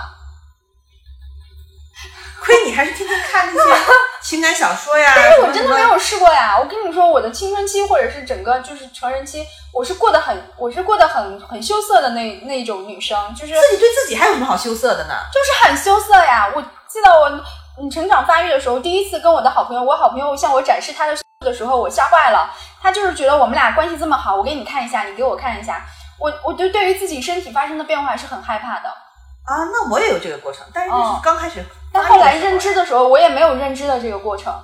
[2.39, 3.83] 亏你还是天天看那些
[4.23, 6.57] 情感小说呀， 但是我真的没有试过呀！
[6.57, 15.15] 我跟你说，我的青春期或者是整个就是成人期，我是过得很，我是过得很很羞涩的那那种女生，就是自己对自己还有什么好羞涩的呢？
[15.33, 16.53] 就是很羞涩呀。
[16.55, 17.31] 我记得我
[17.79, 22.51] 嗯成长发育的时候，第一次跟我的好朋友，我好朋友向我展示他的的时候，我吓坏了。
[22.81, 25.85] 他就是觉得我们俩关系这么好，我给你看一下，你给我看一下。
[26.19, 28.89] 我我对对于自己身体发生的变化是很害怕的。
[28.89, 31.65] 啊，那我也有这个过程，但是是刚开始。
[31.93, 34.55] 但后来认知，的时候，我也没有认知的这个过程。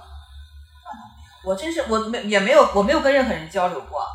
[1.44, 4.06] 我真是我没也没有我没有跟任何人交流过，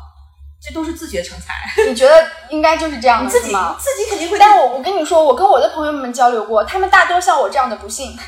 [0.68, 1.54] 这都是自学成才。
[1.88, 3.74] 你觉得应该就是这样的，你自己是吗？
[3.78, 4.38] 自己肯定会。
[4.38, 8.18] 但我我跟你说，我跟我的朋友们交流过，他们大多像我这样的不幸，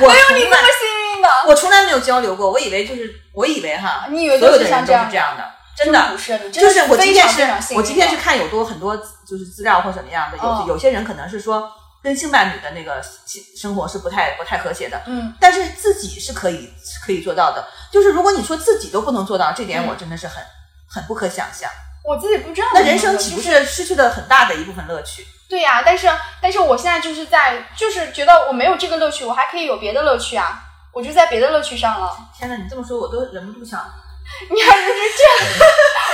[0.00, 1.28] 我 没有你那么幸运的。
[1.46, 5.44] 我从来没有交流过，我以为就是我以为哈，你以为所有的人都是这样的，
[5.76, 6.08] 真的。
[6.10, 11.70] 不是，你真的就是我即非便是我今天是看有多很多就是资料或怎么样的，有、哦有些人可能是说
[12.02, 16.70] 跟性伴侣的那个性生活是不太不太和谐的，嗯，但是自己是可以
[17.04, 17.66] 可以做到的。
[17.90, 20.42] 就是如果你说自己都不能做到，这点嗯我真的是很、
[20.90, 21.70] 很不可想象。
[22.04, 25.26] 我自己不知道那人生岂不是失去了很大的一部分乐趣？
[25.48, 26.08] 对呀、但是
[26.42, 30.60] 但是我现在就是在就是觉得我没有这个乐趣，我还可以有别的乐趣啊。
[30.92, 32.16] 我就在别的乐趣上了。
[32.36, 33.78] 天呐，你这么说我都忍不住想，
[34.50, 34.92] 你还是这
[35.24, 35.32] 样，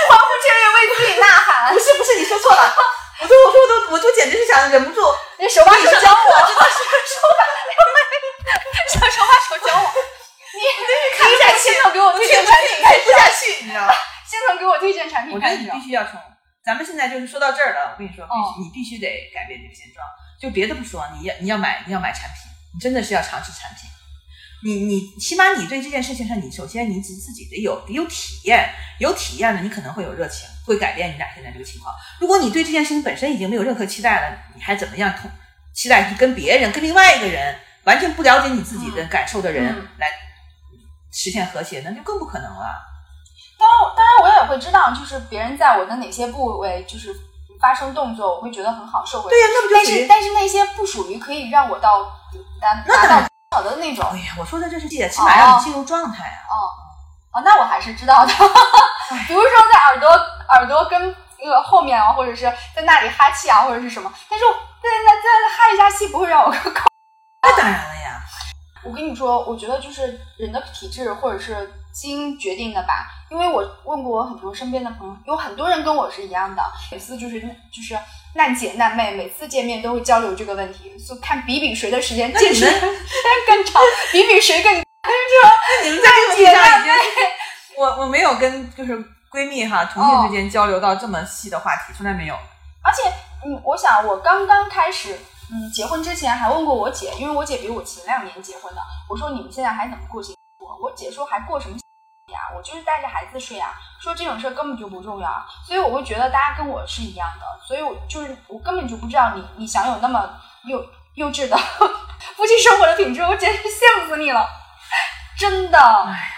[0.09, 1.79] 欢呼雀跃为自己呐喊 不。
[1.79, 2.75] 是不是，你说错了，
[3.21, 5.01] 我都我说我都我都简直是想忍不住，
[5.39, 6.77] 你手把手教我，真的是
[7.15, 7.39] 手把
[8.91, 9.85] 想手把手教我。
[10.55, 13.31] 你你一在心疼给我推荐产品开始不，下去，你知道吗？
[13.33, 13.34] 心
[15.05, 15.69] 我推荐产品我觉得你。
[15.69, 16.19] 必须要从，
[16.63, 20.05] 咱们现在就是说到这儿了，我跟你说，必哦须、你必须得改变这个现状。
[20.39, 23.89] 就别的不说，你要你要买你要买产品，你真的是要尝试产品。
[24.63, 28.67] 你你起码你对这件事情上，你首先你自自己得有得有体验，
[28.99, 31.93] 有体验了，你可能会有热情，会改变你俩现在这个情况。
[32.19, 35.29] 如果你对这件事情本身已经没有任何期待了，你还怎么样同
[35.73, 40.09] 期待去跟别人跟另外一个人完全不了解你自己的感受的人嗯来
[41.11, 42.94] 实现和谐，那就更不可能了。
[43.65, 47.15] 当然，当然我也会知道，就是别人在我的哪些部位就是
[47.59, 49.29] 发生动作，我会觉得很好，受回。
[49.29, 52.03] 对呀、那不就但是但是那些不属于可以让我到
[52.61, 56.41] 达达到好的那种哎呀，我说的这是起码让你进入状态啊。
[56.49, 56.53] 哦
[57.33, 58.31] 哦，那我还是知道的。
[59.27, 62.43] 比如说在耳朵耳朵跟那个后面啊，或者是
[62.75, 66.81] 在那里哈气啊，或者是什么，但是在那在哈一下气不会让我 高。
[67.41, 68.14] 那当然了呀，
[68.85, 73.07] 我跟你说，我觉得就是人的体质或者是基因决定的吧。
[73.31, 77.97] 因为我问过我很多身边的朋友，有很多人跟我是一样的，每次就是就是
[78.35, 82.93] 难姐难妹，每次见面都会交流这个问题，就看比比谁的时间坚持那你们
[83.47, 84.71] 更长，比比谁更
[85.83, 86.97] 你们在这个姐问题上已经难，
[87.77, 88.97] 我我没有跟就是
[89.31, 92.35] 闺蜜哈同性之间交流到这么细的话题，从来没有。
[92.83, 93.09] 而且，
[93.43, 95.17] 嗯，我想我刚刚开始，
[95.51, 98.81] 嗯，结婚之前还问过我姐，因为我姐比我前两年结婚的。
[99.09, 100.65] 我说你们现在还怎么过幸福？
[100.81, 101.75] 我姐说还过什么
[102.33, 102.39] 呀？
[102.57, 103.73] 我就是带着孩子睡啊。
[103.99, 105.45] 说这种事儿根本就不重要啊。
[105.65, 107.45] 所以我会觉得大家跟我是一样的。
[107.65, 110.29] 所以我就是我根本就不知道你你享有那么
[110.65, 110.83] 幼
[111.15, 111.55] 幼稚的
[112.35, 114.47] 夫妻生活的品质，我简直羡慕死你了，
[115.37, 115.79] 真的。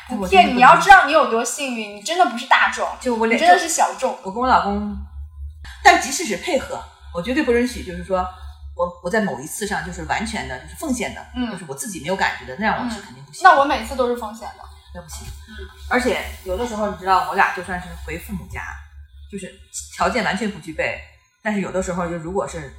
[0.09, 4.17] 不骗你，你要知道你有多幸运，你真的不是大众，就我俩真的是小众。
[4.23, 4.97] 我跟我老公，
[5.83, 6.81] 但即使是配合，
[7.13, 8.25] 我绝对不允许，就是说
[8.77, 13.41] 我我在某一次上就是完全的就是奉献的，嗯就是我自己没有感觉的，那样我是肯定不行。
[13.43, 14.63] 那我每次都是奉献的。
[14.95, 15.27] 那不行。
[15.47, 15.51] 嗯，
[15.89, 18.61] 而且有的时候你知道，我俩就算是回父母家，
[19.31, 19.53] 就是
[19.95, 20.99] 条件完全不具备，
[21.41, 22.73] 但是有的时候就如果是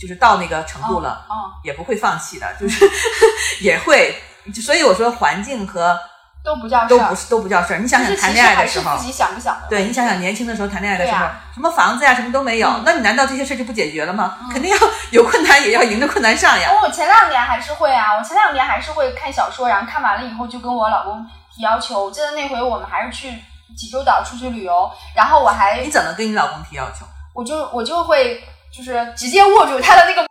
[0.00, 2.84] 就是到那个程度了，嗯，也不会放弃的，就是
[3.62, 4.14] 也会。
[4.62, 5.98] 所以我说环境和
[6.46, 7.14] 都不叫事儿都不。
[7.16, 7.78] 是都不叫事儿。
[7.78, 9.66] 你想想谈恋爱的时候自，己想不想的。
[9.68, 14.38] 对你想想年轻的时候谈恋爱的时候，什么房子呀什么都没有，嗯那你难道这些事儿就不解决了吗？
[14.42, 14.78] 嗯肯定要
[15.10, 16.70] 有困难也要迎着困难上呀。
[16.82, 22.04] 我前两年还是会啊，我前两年还是会看小说，然后看完了以后就跟我老公提要求。
[22.04, 23.34] 我记得那回我们还是去
[23.76, 27.04] 济州岛出去旅游，然后我还你怎么跟你老公提要求？
[27.34, 30.26] 我就我就会就是直接握住他的那个，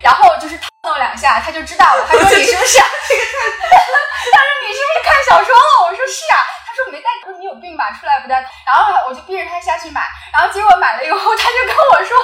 [0.00, 2.06] 然后就是烫了两下，他就知道了。
[2.08, 2.78] 他说你是不是？
[2.80, 5.84] 他说你是不是看小说了？
[5.84, 6.40] 我说是啊。
[6.66, 7.90] 他说没带，我说你有病吧？
[7.92, 8.40] 出来不带。
[8.64, 12.16] 然后我就逼着他下去买，然后结果买了以后，他就跟我说。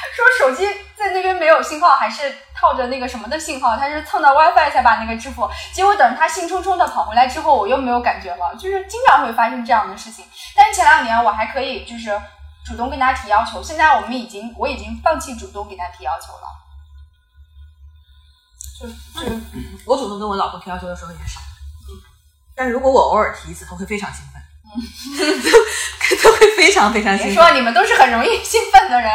[0.16, 5.48] 说手机在那边没有信号，还是套着那个什么的信号，他是蹭到 WiFi 才把那个支付。
[5.72, 10.24] 结果等他兴冲冲的跑回来之后，我又没有感觉了，就是经常会发生这样的事情。
[10.56, 12.18] 但是前两年我还可以就是
[12.64, 16.48] 主动跟他提要求，现在我们已经我已经放弃主动给他提要求了。
[18.80, 18.94] 就是
[19.84, 21.38] 我主动跟我老公提要求的时候也少，
[22.56, 24.40] 但是如果我偶尔提一次，他会非常兴奋，
[26.22, 27.34] 他会非常非常兴奋。
[27.34, 29.10] 别说你们都是很容易兴奋的人，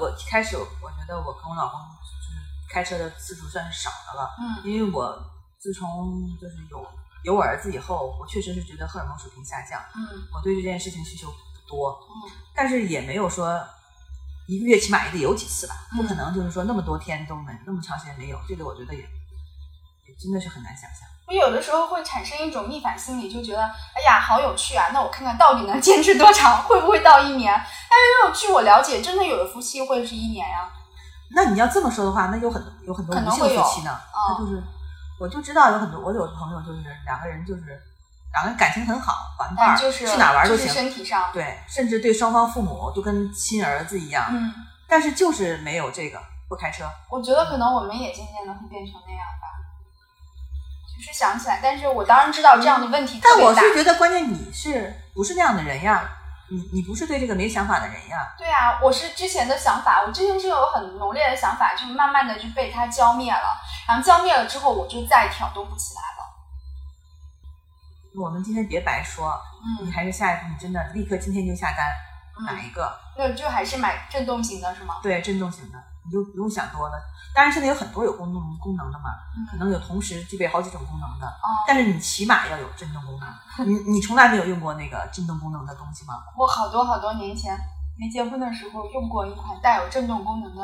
[0.00, 5.18] 我一开始我觉得我跟我老公就是开车的次数算是少的了，嗯因为我
[5.58, 6.86] 自从就是有
[7.24, 10.06] 有我儿子以后，我确实是觉得荷尔蒙水平下降，嗯。
[10.32, 11.90] 我对这件事情需求不多，
[12.24, 12.30] 嗯。
[12.54, 13.62] 但是也没有说
[14.48, 21.06] 一个月起码也得有几次吧，嗯不可能就是说那么多天都没那么长时间没有，这个我觉得也也真的是很难想象。
[21.26, 27.52] 我有的时候会产生一种逆反心理，就觉得哎呀好有趣啊，那我看看到底能坚持多长，会不会到一年？
[27.52, 30.70] 但是据我了解，真的有的夫妻会是一年呀、
[31.32, 34.62] 那你要这么说的话，那有很多有很多无性可能会有夫妻呢，他就是
[35.20, 37.78] 我就知道有很多，我有的朋友就是两个人就是
[38.32, 44.52] 两个人感情很好，玩伴儿，就是去哪儿玩儿就是都行，身体上，对，甚至对双方父母就跟亲儿子一样，嗯，
[44.86, 46.84] 但是就是没有这个不开车。
[47.10, 49.48] 我觉得可能我们也渐渐的会变成那样吧。
[50.96, 53.20] 就是想起来，但是我当然知道这样的问题。
[53.22, 56.02] 但我是觉得关键你是不是那样的人呀？
[56.50, 58.34] 你你不是对这个没想法的人呀？
[58.38, 66.17] 对啊，我是之前的想法，我之前是有很浓烈的想法，就慢慢的就被它浇灭了，然后浇灭了之后，我就再挑动不起来了。
[68.18, 69.32] 我们今天别白说，
[69.80, 71.86] 你嗯，还是下一步你真的立刻今天就下单，
[72.44, 72.92] 哪嗯，一个？
[73.16, 74.96] 那就还是买震动型的是吗？
[75.02, 76.94] 对，震动型的，你就不用想多了。
[77.34, 79.14] 当然，现在有很多有功能功能的嘛，
[79.50, 83.28] 可嗯能有同时具备好几种功能的，哦，但是你起码要有震动功能。
[83.66, 86.14] 你你从来没有用过那个震动功能的东西吗？
[86.36, 87.56] 我好多好多年前
[87.96, 90.62] 没结婚的时候用过一款带有震动功能的，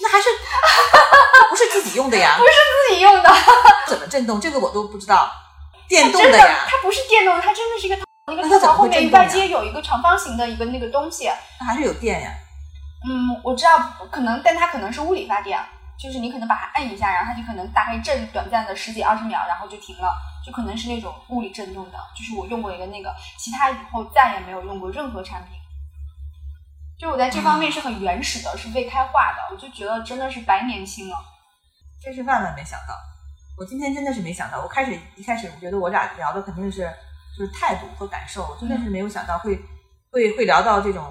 [0.00, 0.28] 那还是
[1.50, 2.36] 不是自己用的呀？
[2.38, 2.50] 不是
[2.88, 3.30] 自己用的，
[3.86, 4.40] 怎么震动？
[4.40, 5.30] 这个我都不知道。
[5.88, 11.30] 电动真的的呀，它不是电动的，它真的是一个那个那它怎么会套槽后面震动呀外接有一个长方形的一个那个东西。
[11.58, 12.30] 那还是有电呀。
[13.08, 13.78] 嗯，我知道
[14.10, 15.58] 可能，但它可能是物理发电，
[15.98, 20.12] 就是你可能把它按一下，然后它就可能大概震短暂的十几二十秒，然后就停了，
[20.44, 21.98] 就可能是那种物理震动的。
[22.16, 25.52] 就是我用过一个那个，其他以后再也没有用过任何产品。
[26.98, 31.16] 就我在这方面是很原始的，是未开化的，我就觉得真的是白年轻了。
[32.02, 32.94] 真是万万没想到，
[33.58, 34.60] 我今天真的是没想到。
[34.62, 36.88] 我开始一开始我觉得我俩聊的肯定是
[37.36, 39.58] 就是态度和感受，我真的是没有想到会
[40.10, 41.04] 会会聊到这种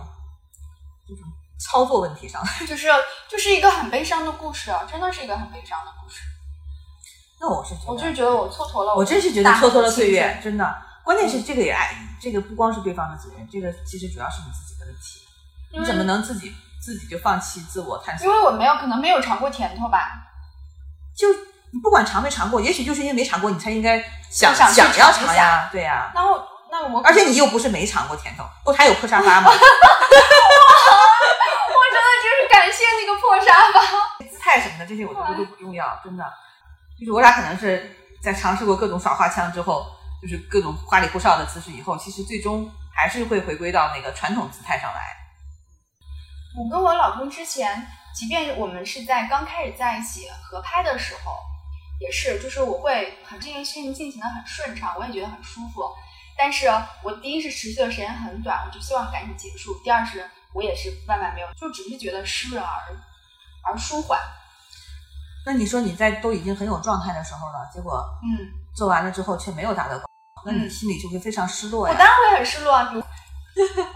[1.08, 1.24] 这种
[1.60, 2.42] 操作问题上。
[2.66, 2.88] 就是
[3.28, 6.22] 就是一个很悲伤的故事，啊真的是一个很悲伤的故事。
[7.40, 10.84] 那我是觉得，我就是觉得我蹉跎了，我真是觉得蹉跎了岁月，真的。
[11.04, 15.22] 关键是这个也爱，这个不光是对方的责任，这个其实主要是你自己的问题。
[15.72, 18.26] 你怎么能自己自己就放弃自我探索？
[18.26, 20.00] 因为我没有可能没有尝过甜头吧，
[21.16, 21.28] 就
[21.72, 24.00] 你不管尝没尝过，也许就是因为没尝过，你才应该
[24.32, 26.12] 想想想要尝呀，对呀。
[26.16, 29.52] 然后那我而且你又不是没尝过甜头，不还有破沙发吗？
[29.52, 29.56] 我
[31.94, 33.82] 真的就是感谢那个破沙发。
[34.26, 36.24] 姿态什么的这些我觉得都不重要，真的。
[37.00, 39.86] 就是我俩可能是在尝试过各种耍花枪之后，
[40.22, 45.02] 就是各种花里胡哨的姿势以后，其实最终还是会回归到那个传统姿态上来。
[46.58, 51.36] 我跟我老公之前，即便我们是在刚开始在一起合拍的时候，
[52.00, 55.82] 也是，就是我会很这件事情进行的很顺畅，我也觉得很舒服。
[56.38, 56.68] 但是
[57.04, 62.70] 我第一是持续的时间很短，我就希望赶紧结束；第二是我也是万万没有，就只是觉得湿润而
[63.64, 64.20] 而舒缓。
[65.46, 70.00] 那你说你在都已经很有状态的时候了，结果嗯，做完了之后却没有达到
[70.46, 71.94] 那你嗯心里就会非常失落呀。
[71.94, 72.84] 我当然会很失落啊。
[72.86, 73.02] 比如，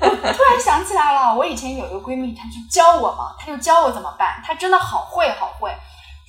[0.01, 4.41] 我突然想起来了，我以前有一个闺蜜，她就教我嘛，她就教我怎么办。
[4.43, 5.71] 她真的好会好会，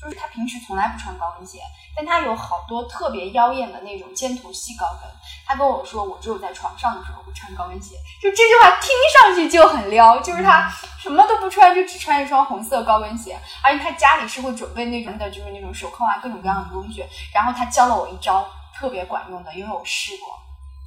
[0.03, 1.61] 就是他平时从来不穿高跟鞋，
[1.95, 5.09] 但他有好多特别妖艳的那种尖头细高跟。
[5.47, 7.95] 他跟我说，我只有在床上的时候会穿高跟鞋。
[8.21, 17.05] 就这句话听上去就很撩，就是他什么都不穿，就只穿一双红色高跟鞋，而且他家里是会准备那种的，就是那种手铐啊，各种各样的工具。
[17.33, 20.37] 然后他教了我一招特别管用的，因为我试过。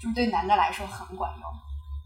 [0.01, 1.49] 就是对男的来说很管用。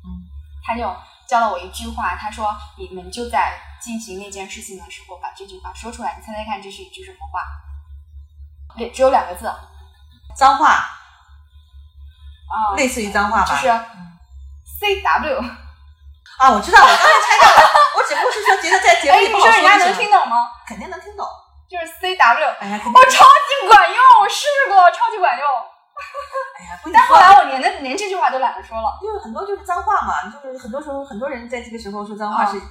[0.06, 0.22] 嗯，
[0.63, 0.84] 他就
[1.30, 6.18] 教了我一句话，他说：“你们就在进行那件事情的时候，把这句话说出来。
[6.18, 7.46] 你猜猜看，这是一句什么话？
[8.76, 9.60] 对，只有两个字啊、
[10.36, 10.70] 脏话
[12.50, 13.46] 啊，类似于脏话吧？
[13.46, 13.68] 就是
[14.65, 15.39] C W。
[16.39, 20.50] 啊，我知道，我刚才猜到了，我只不过是说觉得在节目哎，里不好你说人家能听懂吗？
[20.65, 21.28] 肯定能听懂。
[21.70, 22.50] 就是 C W。
[22.60, 25.46] 哎呀，肯定哦，超级管用，我试过，超级管用。
[26.60, 29.00] 哎呀，但后来我连那连这句话都懒得说了。
[29.02, 32.62] 因为很多就是脏话嘛，就是很多时候很多人在这个时候说脏话哦是、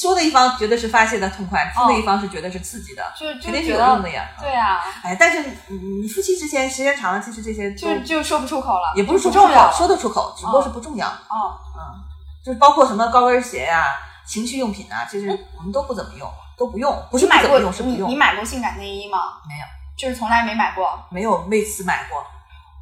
[0.00, 4.28] 说的一方觉得是发泄的痛快，听的一方是觉得是刺激的，就就肯定是觉得有用的呀。
[4.40, 11.06] 对啊，哎，但是你你夫妻之间时间长了，其实这些就就说不出口了，也不是说不重要说得出口，只不过是不重要。
[11.06, 12.02] 哦，嗯，
[12.44, 13.84] 就是包括什么高跟鞋呀、
[14.26, 18.10] 情趣用品啊，其实我们都不怎么用，都不用，不是买过你用。
[18.10, 19.18] 你买过性感内衣吗？
[19.46, 19.64] 没有，
[19.96, 20.98] 就是从来没买过。
[21.10, 22.26] 没有为此买过。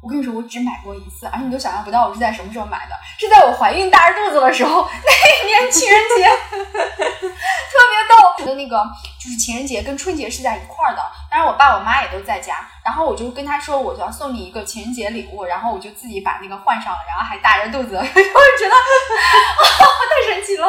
[0.05, 6.29] 我跟你说，我只买过一次，而且你都想象不到我是在什么时候买的，是在我怀孕大着肚子的时候，那一年情人节，
[6.61, 8.45] 特别逗。
[8.45, 8.85] 的那个
[9.19, 18.75] 就是情人节跟春节是在一块儿的，当然我爸我妈也都在家，然后我就跟他说我就要送你一个情人节礼物，然后我就自己把那个换上了，然后还大着肚子， 我就觉得、
[20.29, 20.67] 太神奇了。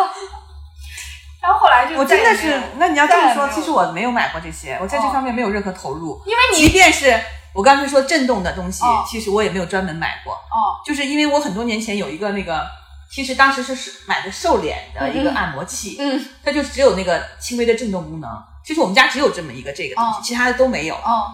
[1.43, 6.19] 然后后来就我真的是那你要这么说，其实我没有买过这些，我在这哦方面没有任何投入。
[6.25, 7.21] 因为你即便是
[7.57, 12.67] 我刚才说震动的东西，哦其实我也没有专门买过，哦就是因为我很多年前有一个那个，
[13.11, 18.31] 其实当时是是买的瘦脸的一个按摩器，嗯它就只有那个轻微的震动功能。
[18.65, 20.95] 其实我们家只有这么一个这个东西，哦其他的都没有。
[20.97, 21.31] 哦，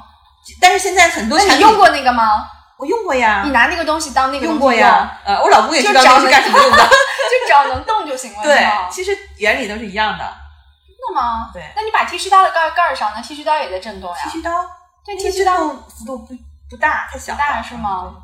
[0.61, 2.47] 但是现在很多产品你用过那个吗？
[2.79, 5.21] 我用过呀你，拿那个东西当那个用过呀。
[5.25, 6.79] 呃，我老公也就知道那是干什么用的。
[7.33, 8.43] 就只要能动就行了。
[8.43, 10.25] 对，其实原理都是一样的。
[10.89, 11.51] 真的吗？
[11.53, 14.31] 对那你把剃须刀的盖盖儿上，那剃须刀也在震动呀剃？
[14.31, 14.51] 须刀，
[15.05, 16.35] 对，这个震剃须刀动幅度不
[16.71, 17.39] 不大，太小了。
[17.39, 18.15] 不大是吗？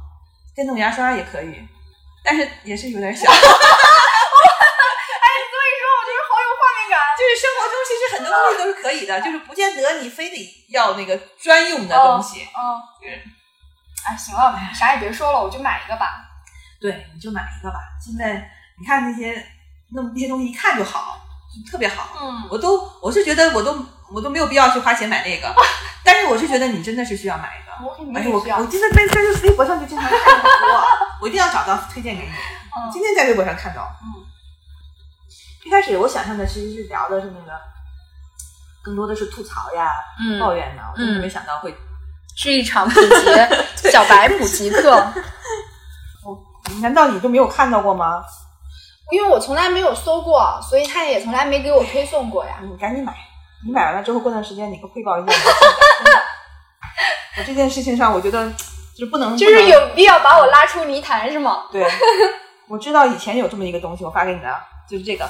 [0.55, 1.55] 电动牙刷也可以，
[2.25, 3.31] 但是也是有点小。
[3.31, 3.41] 所以
[5.81, 6.99] 说我就是好有画面感。
[7.19, 12.49] 就是生活中其实很多东西都是可以的，就是不见得你非得要那个专用的东西。
[12.57, 13.23] 嗯，对
[14.07, 16.25] 哎，行了，啥也别说了，我就买一个吧。
[16.81, 17.79] 对，你就买一个吧。
[18.01, 19.47] 现在你看那些
[19.91, 21.21] 弄那些东西一看就好，
[21.55, 22.09] 就特别好。
[22.21, 25.49] 嗯，我都我是觉得我都我都没有必要去花钱买那个，
[26.05, 27.87] 但是我是觉得你真的是需要买一个。
[27.89, 30.85] 我肯定而且我需要我今天在在微博上就经常看到过，
[31.23, 32.29] 我一定要找到推荐给你。
[32.29, 34.07] 嗯今天在微博上看到，嗯，
[35.65, 37.53] 一开始我想象的其实是聊的是那个，
[38.83, 39.91] 更多的是吐槽呀、
[40.21, 41.77] 嗯抱怨呐，我真的嗯没想到会。
[42.37, 44.93] 是一场普及小白普及课，
[46.25, 46.39] 我
[46.81, 48.23] 难道你就没有看到过吗？
[49.11, 52.61] 因为我从来没有搜过，所以他也从来没给我推送过呀。
[52.63, 53.13] 你赶紧买，
[53.67, 55.33] 你买完了之后过段时间你给我汇报一下。
[57.39, 58.51] 我这件事情上，我觉得
[58.95, 61.67] 就是不能，就是有必要把我拉出泥潭是吗？
[61.71, 61.87] 对，
[62.69, 64.55] 我知道以前有这么一个东西，我发给你的，
[64.91, 65.29] 就是这个，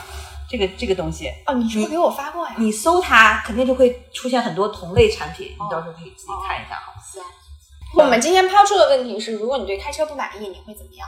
[0.51, 2.55] 这个这个东西，哦，你是不是给我发过呀？
[2.57, 6.95] 你搜它肯定就会出现很多同类产品，哦你到时候可以自己看一下哈。
[7.05, 7.23] 行。
[7.95, 11.07] 我们今天抛出的问题是：如果你对开车不满意，你会怎么样？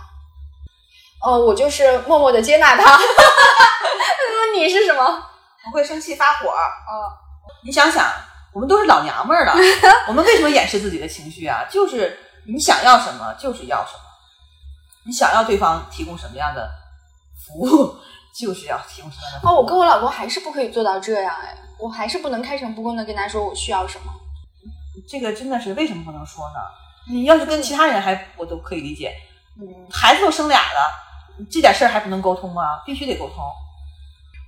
[1.22, 2.82] 哦，我就是默默的接纳他。
[2.84, 2.96] 那
[4.52, 5.22] 么你是什么？
[5.64, 6.48] 不会生气发火。
[6.48, 7.12] 哦，
[7.64, 8.10] 你想想，
[8.52, 9.54] 我们都是老娘们儿了，
[10.08, 11.64] 我们为什么掩饰自己的情绪啊？
[11.70, 14.00] 就是你想要什么就是要什么，
[15.04, 16.68] 你想要对方提供什么样的
[17.46, 17.96] 服务，
[18.38, 19.50] 就是要提供什么样的服务。
[19.50, 24.12] 哦，我跟我老公还是不可以做到这样哎，我还是不能开诚布公的跟他说我需要什么。
[25.08, 26.60] 这个真的是为什么不能说呢？
[27.08, 29.14] 你要是跟其他人还我都可以理解，
[29.58, 32.82] 嗯，孩子都生俩了，这点事儿还不能沟通吗？
[32.84, 33.36] 必须得沟通。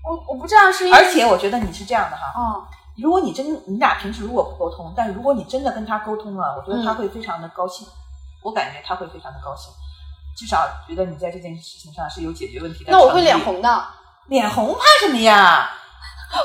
[0.04, 7.86] 我我不知道是因为而且我觉得你是这样的哈，哦，如果你真你俩平时如果不沟通，但如果你真的跟他沟通了，我觉得他嗯会非常的高兴，
[8.42, 9.72] 我感觉他会非常的高兴，
[10.36, 12.92] 至少觉得你在这件事情上是有解决问题的。
[12.92, 13.84] 那我会脸，红的。
[14.26, 15.68] 脸红怕什么呀？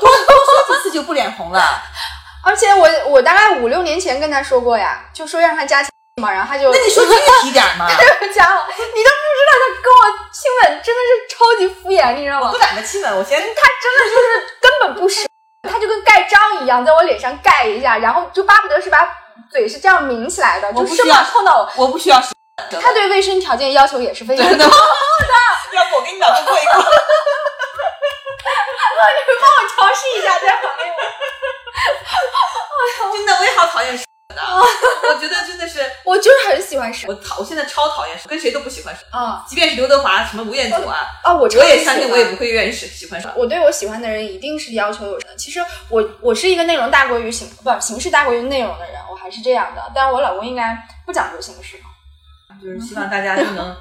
[0.00, 1.62] 多说几次就不脸红了。
[2.44, 5.90] 而且我我大概五六年前跟他说过呀，就说让他加钱
[6.22, 7.86] 嘛，然后他就那你说具体点嘛，
[8.34, 10.27] 加了，你都不知道他跟我亲
[10.62, 12.58] 吻真的是超级敷衍，你知道吗我不？
[12.58, 14.26] 懒得亲吻，我先他真的就是
[14.60, 15.26] 根本不是，
[15.62, 19.08] 他就跟盖章一样，在我脸上盖一下，然后就巴不得是把
[19.50, 21.70] 嘴是这样抿起来的，就不需要怕碰到我。
[21.84, 22.20] 我不需要
[22.80, 24.64] 他对卫生条件要求也是非常高的？
[25.72, 26.74] 要不我给你老公过一过。
[29.08, 30.98] 你们帮我尝试一下，再还给我。
[33.12, 34.42] 真的，我也好讨厌舌的，
[35.14, 41.34] 我觉得真的是我就是很喜欢舌我讨，我现在超讨厌舌，跟谁都不喜欢舌，啊即便是刘德华、什么吴彦祖啊，啊！
[41.34, 43.32] 我超我也相信我也不会愿意喜喜欢舌。
[43.34, 45.34] 我对我喜欢的人一定是要求有的。
[45.36, 49.90] 其实我我是一个内容大过于形不形式大过于内容的人，我还是这样的。
[49.94, 50.76] 但我老公应该
[51.06, 51.78] 不讲究形式，
[52.62, 53.74] 就是希望大家都能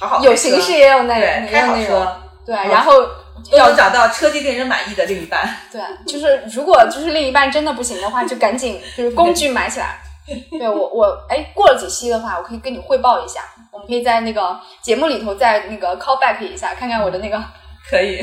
[0.00, 2.04] 好好 有形式也有内，容，也开好有内容。
[2.04, 3.06] 车，对，然后
[3.52, 5.48] 要找到车技令人满意的另一半。
[5.72, 9.98] 对，就是如果就是另一半真的不行的话，就赶紧就是工具买起来。
[10.50, 13.40] 对我我哎，过了几期的话，我可以跟你汇报一下，
[13.72, 17.42] 我们可以在那个节目里头再那个 call back 一下，看看我的那个
[17.88, 18.22] 可以，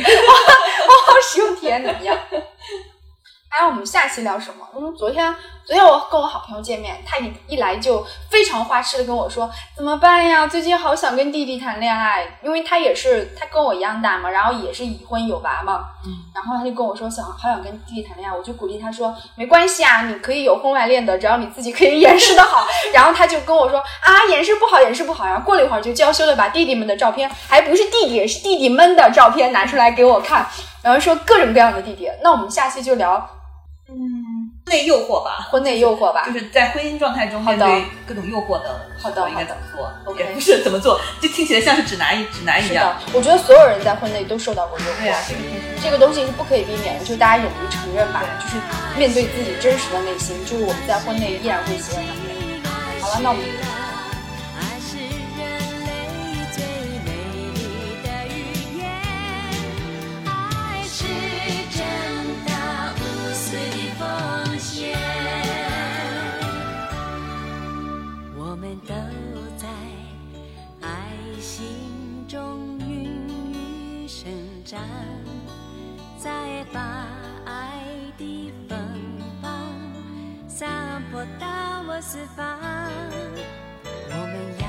[1.31, 2.15] 使用体验怎么样。
[3.49, 4.67] 还哎，我们下期聊什么？
[4.75, 5.33] 嗯，昨天
[5.65, 10.45] 昨天我跟我好朋友见面，他一一来就非常花痴的跟我说怎么办呀？
[10.45, 22.67] 最近好想跟弟弟谈恋爱，因为他也是他跟我一样大嘛，然后也是已婚有娃嘛，嗯，然后他就跟我说想好想跟弟弟谈恋爱，我就鼓励他说没关系啊，你可以有婚外恋的，只要你自己可以掩饰的好。
[22.93, 25.25] 然后他就跟我说啊，掩饰不好，掩饰不好。
[25.25, 30.45] 然后过了一会儿就娇羞的把弟弟们的照片，还不是弟弟，是弟弟们的照片拿出来给我看，
[30.83, 32.07] 然后说各种各样的弟弟。
[32.21, 33.27] 那我们下期就聊
[33.87, 33.95] 嗯，
[34.71, 36.25] 内诱惑吧，婚内诱惑吧。
[36.25, 45.39] 就是在婚姻状态中面对各种诱惑的好的应该怎么做 OK 也不是怎么做，就听起来像是指南一指南一是样的。，我觉得所有人在婚内都受到过诱惑对呀，，这个
[45.83, 48.55] 这个东西是不可以避免的，就是大家勇于承认吧，就是
[48.97, 52.61] 面对自己真实的内心，就是我们在婚内依然会喜欢上别人。
[52.99, 53.43] 好了，那我们
[76.75, 77.07] 把
[77.45, 77.79] 爱
[78.17, 78.77] 的芬
[79.41, 79.49] 芳
[80.45, 81.47] 散播到
[81.87, 82.59] 我四方
[84.09, 84.67] 我们要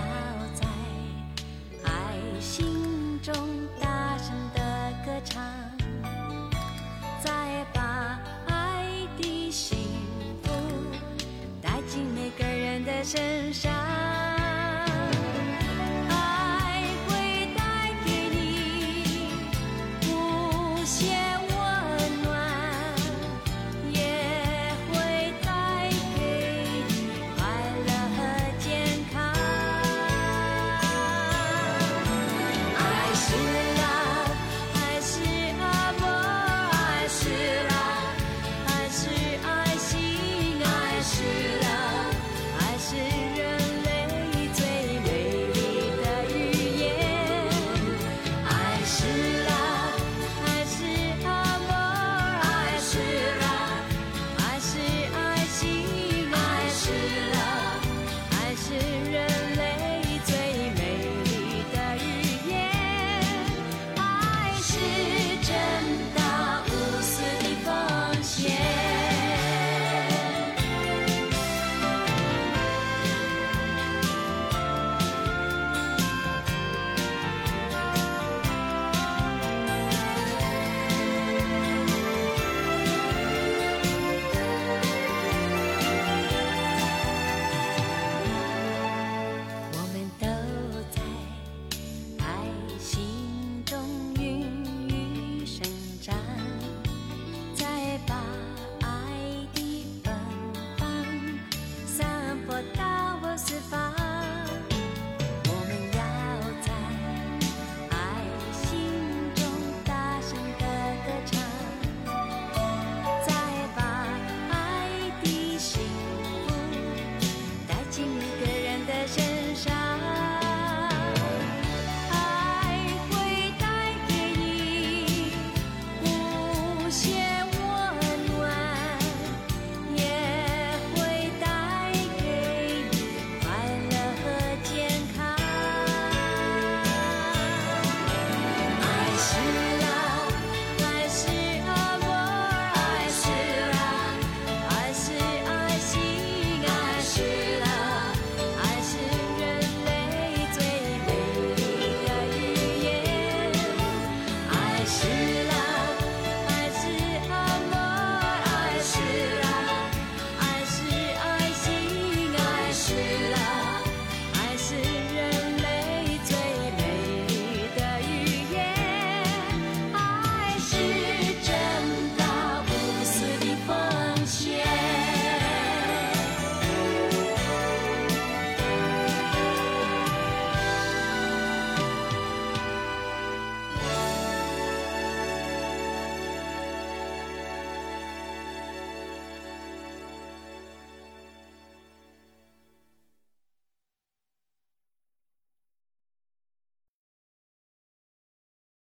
[0.54, 0.68] 在
[1.82, 3.34] 爱心中
[3.80, 4.60] 大声的
[5.04, 5.42] 歌唱。
[7.24, 8.86] 再把爱
[9.20, 9.76] 的幸
[10.44, 10.50] 福
[11.60, 13.45] 带进每个人的身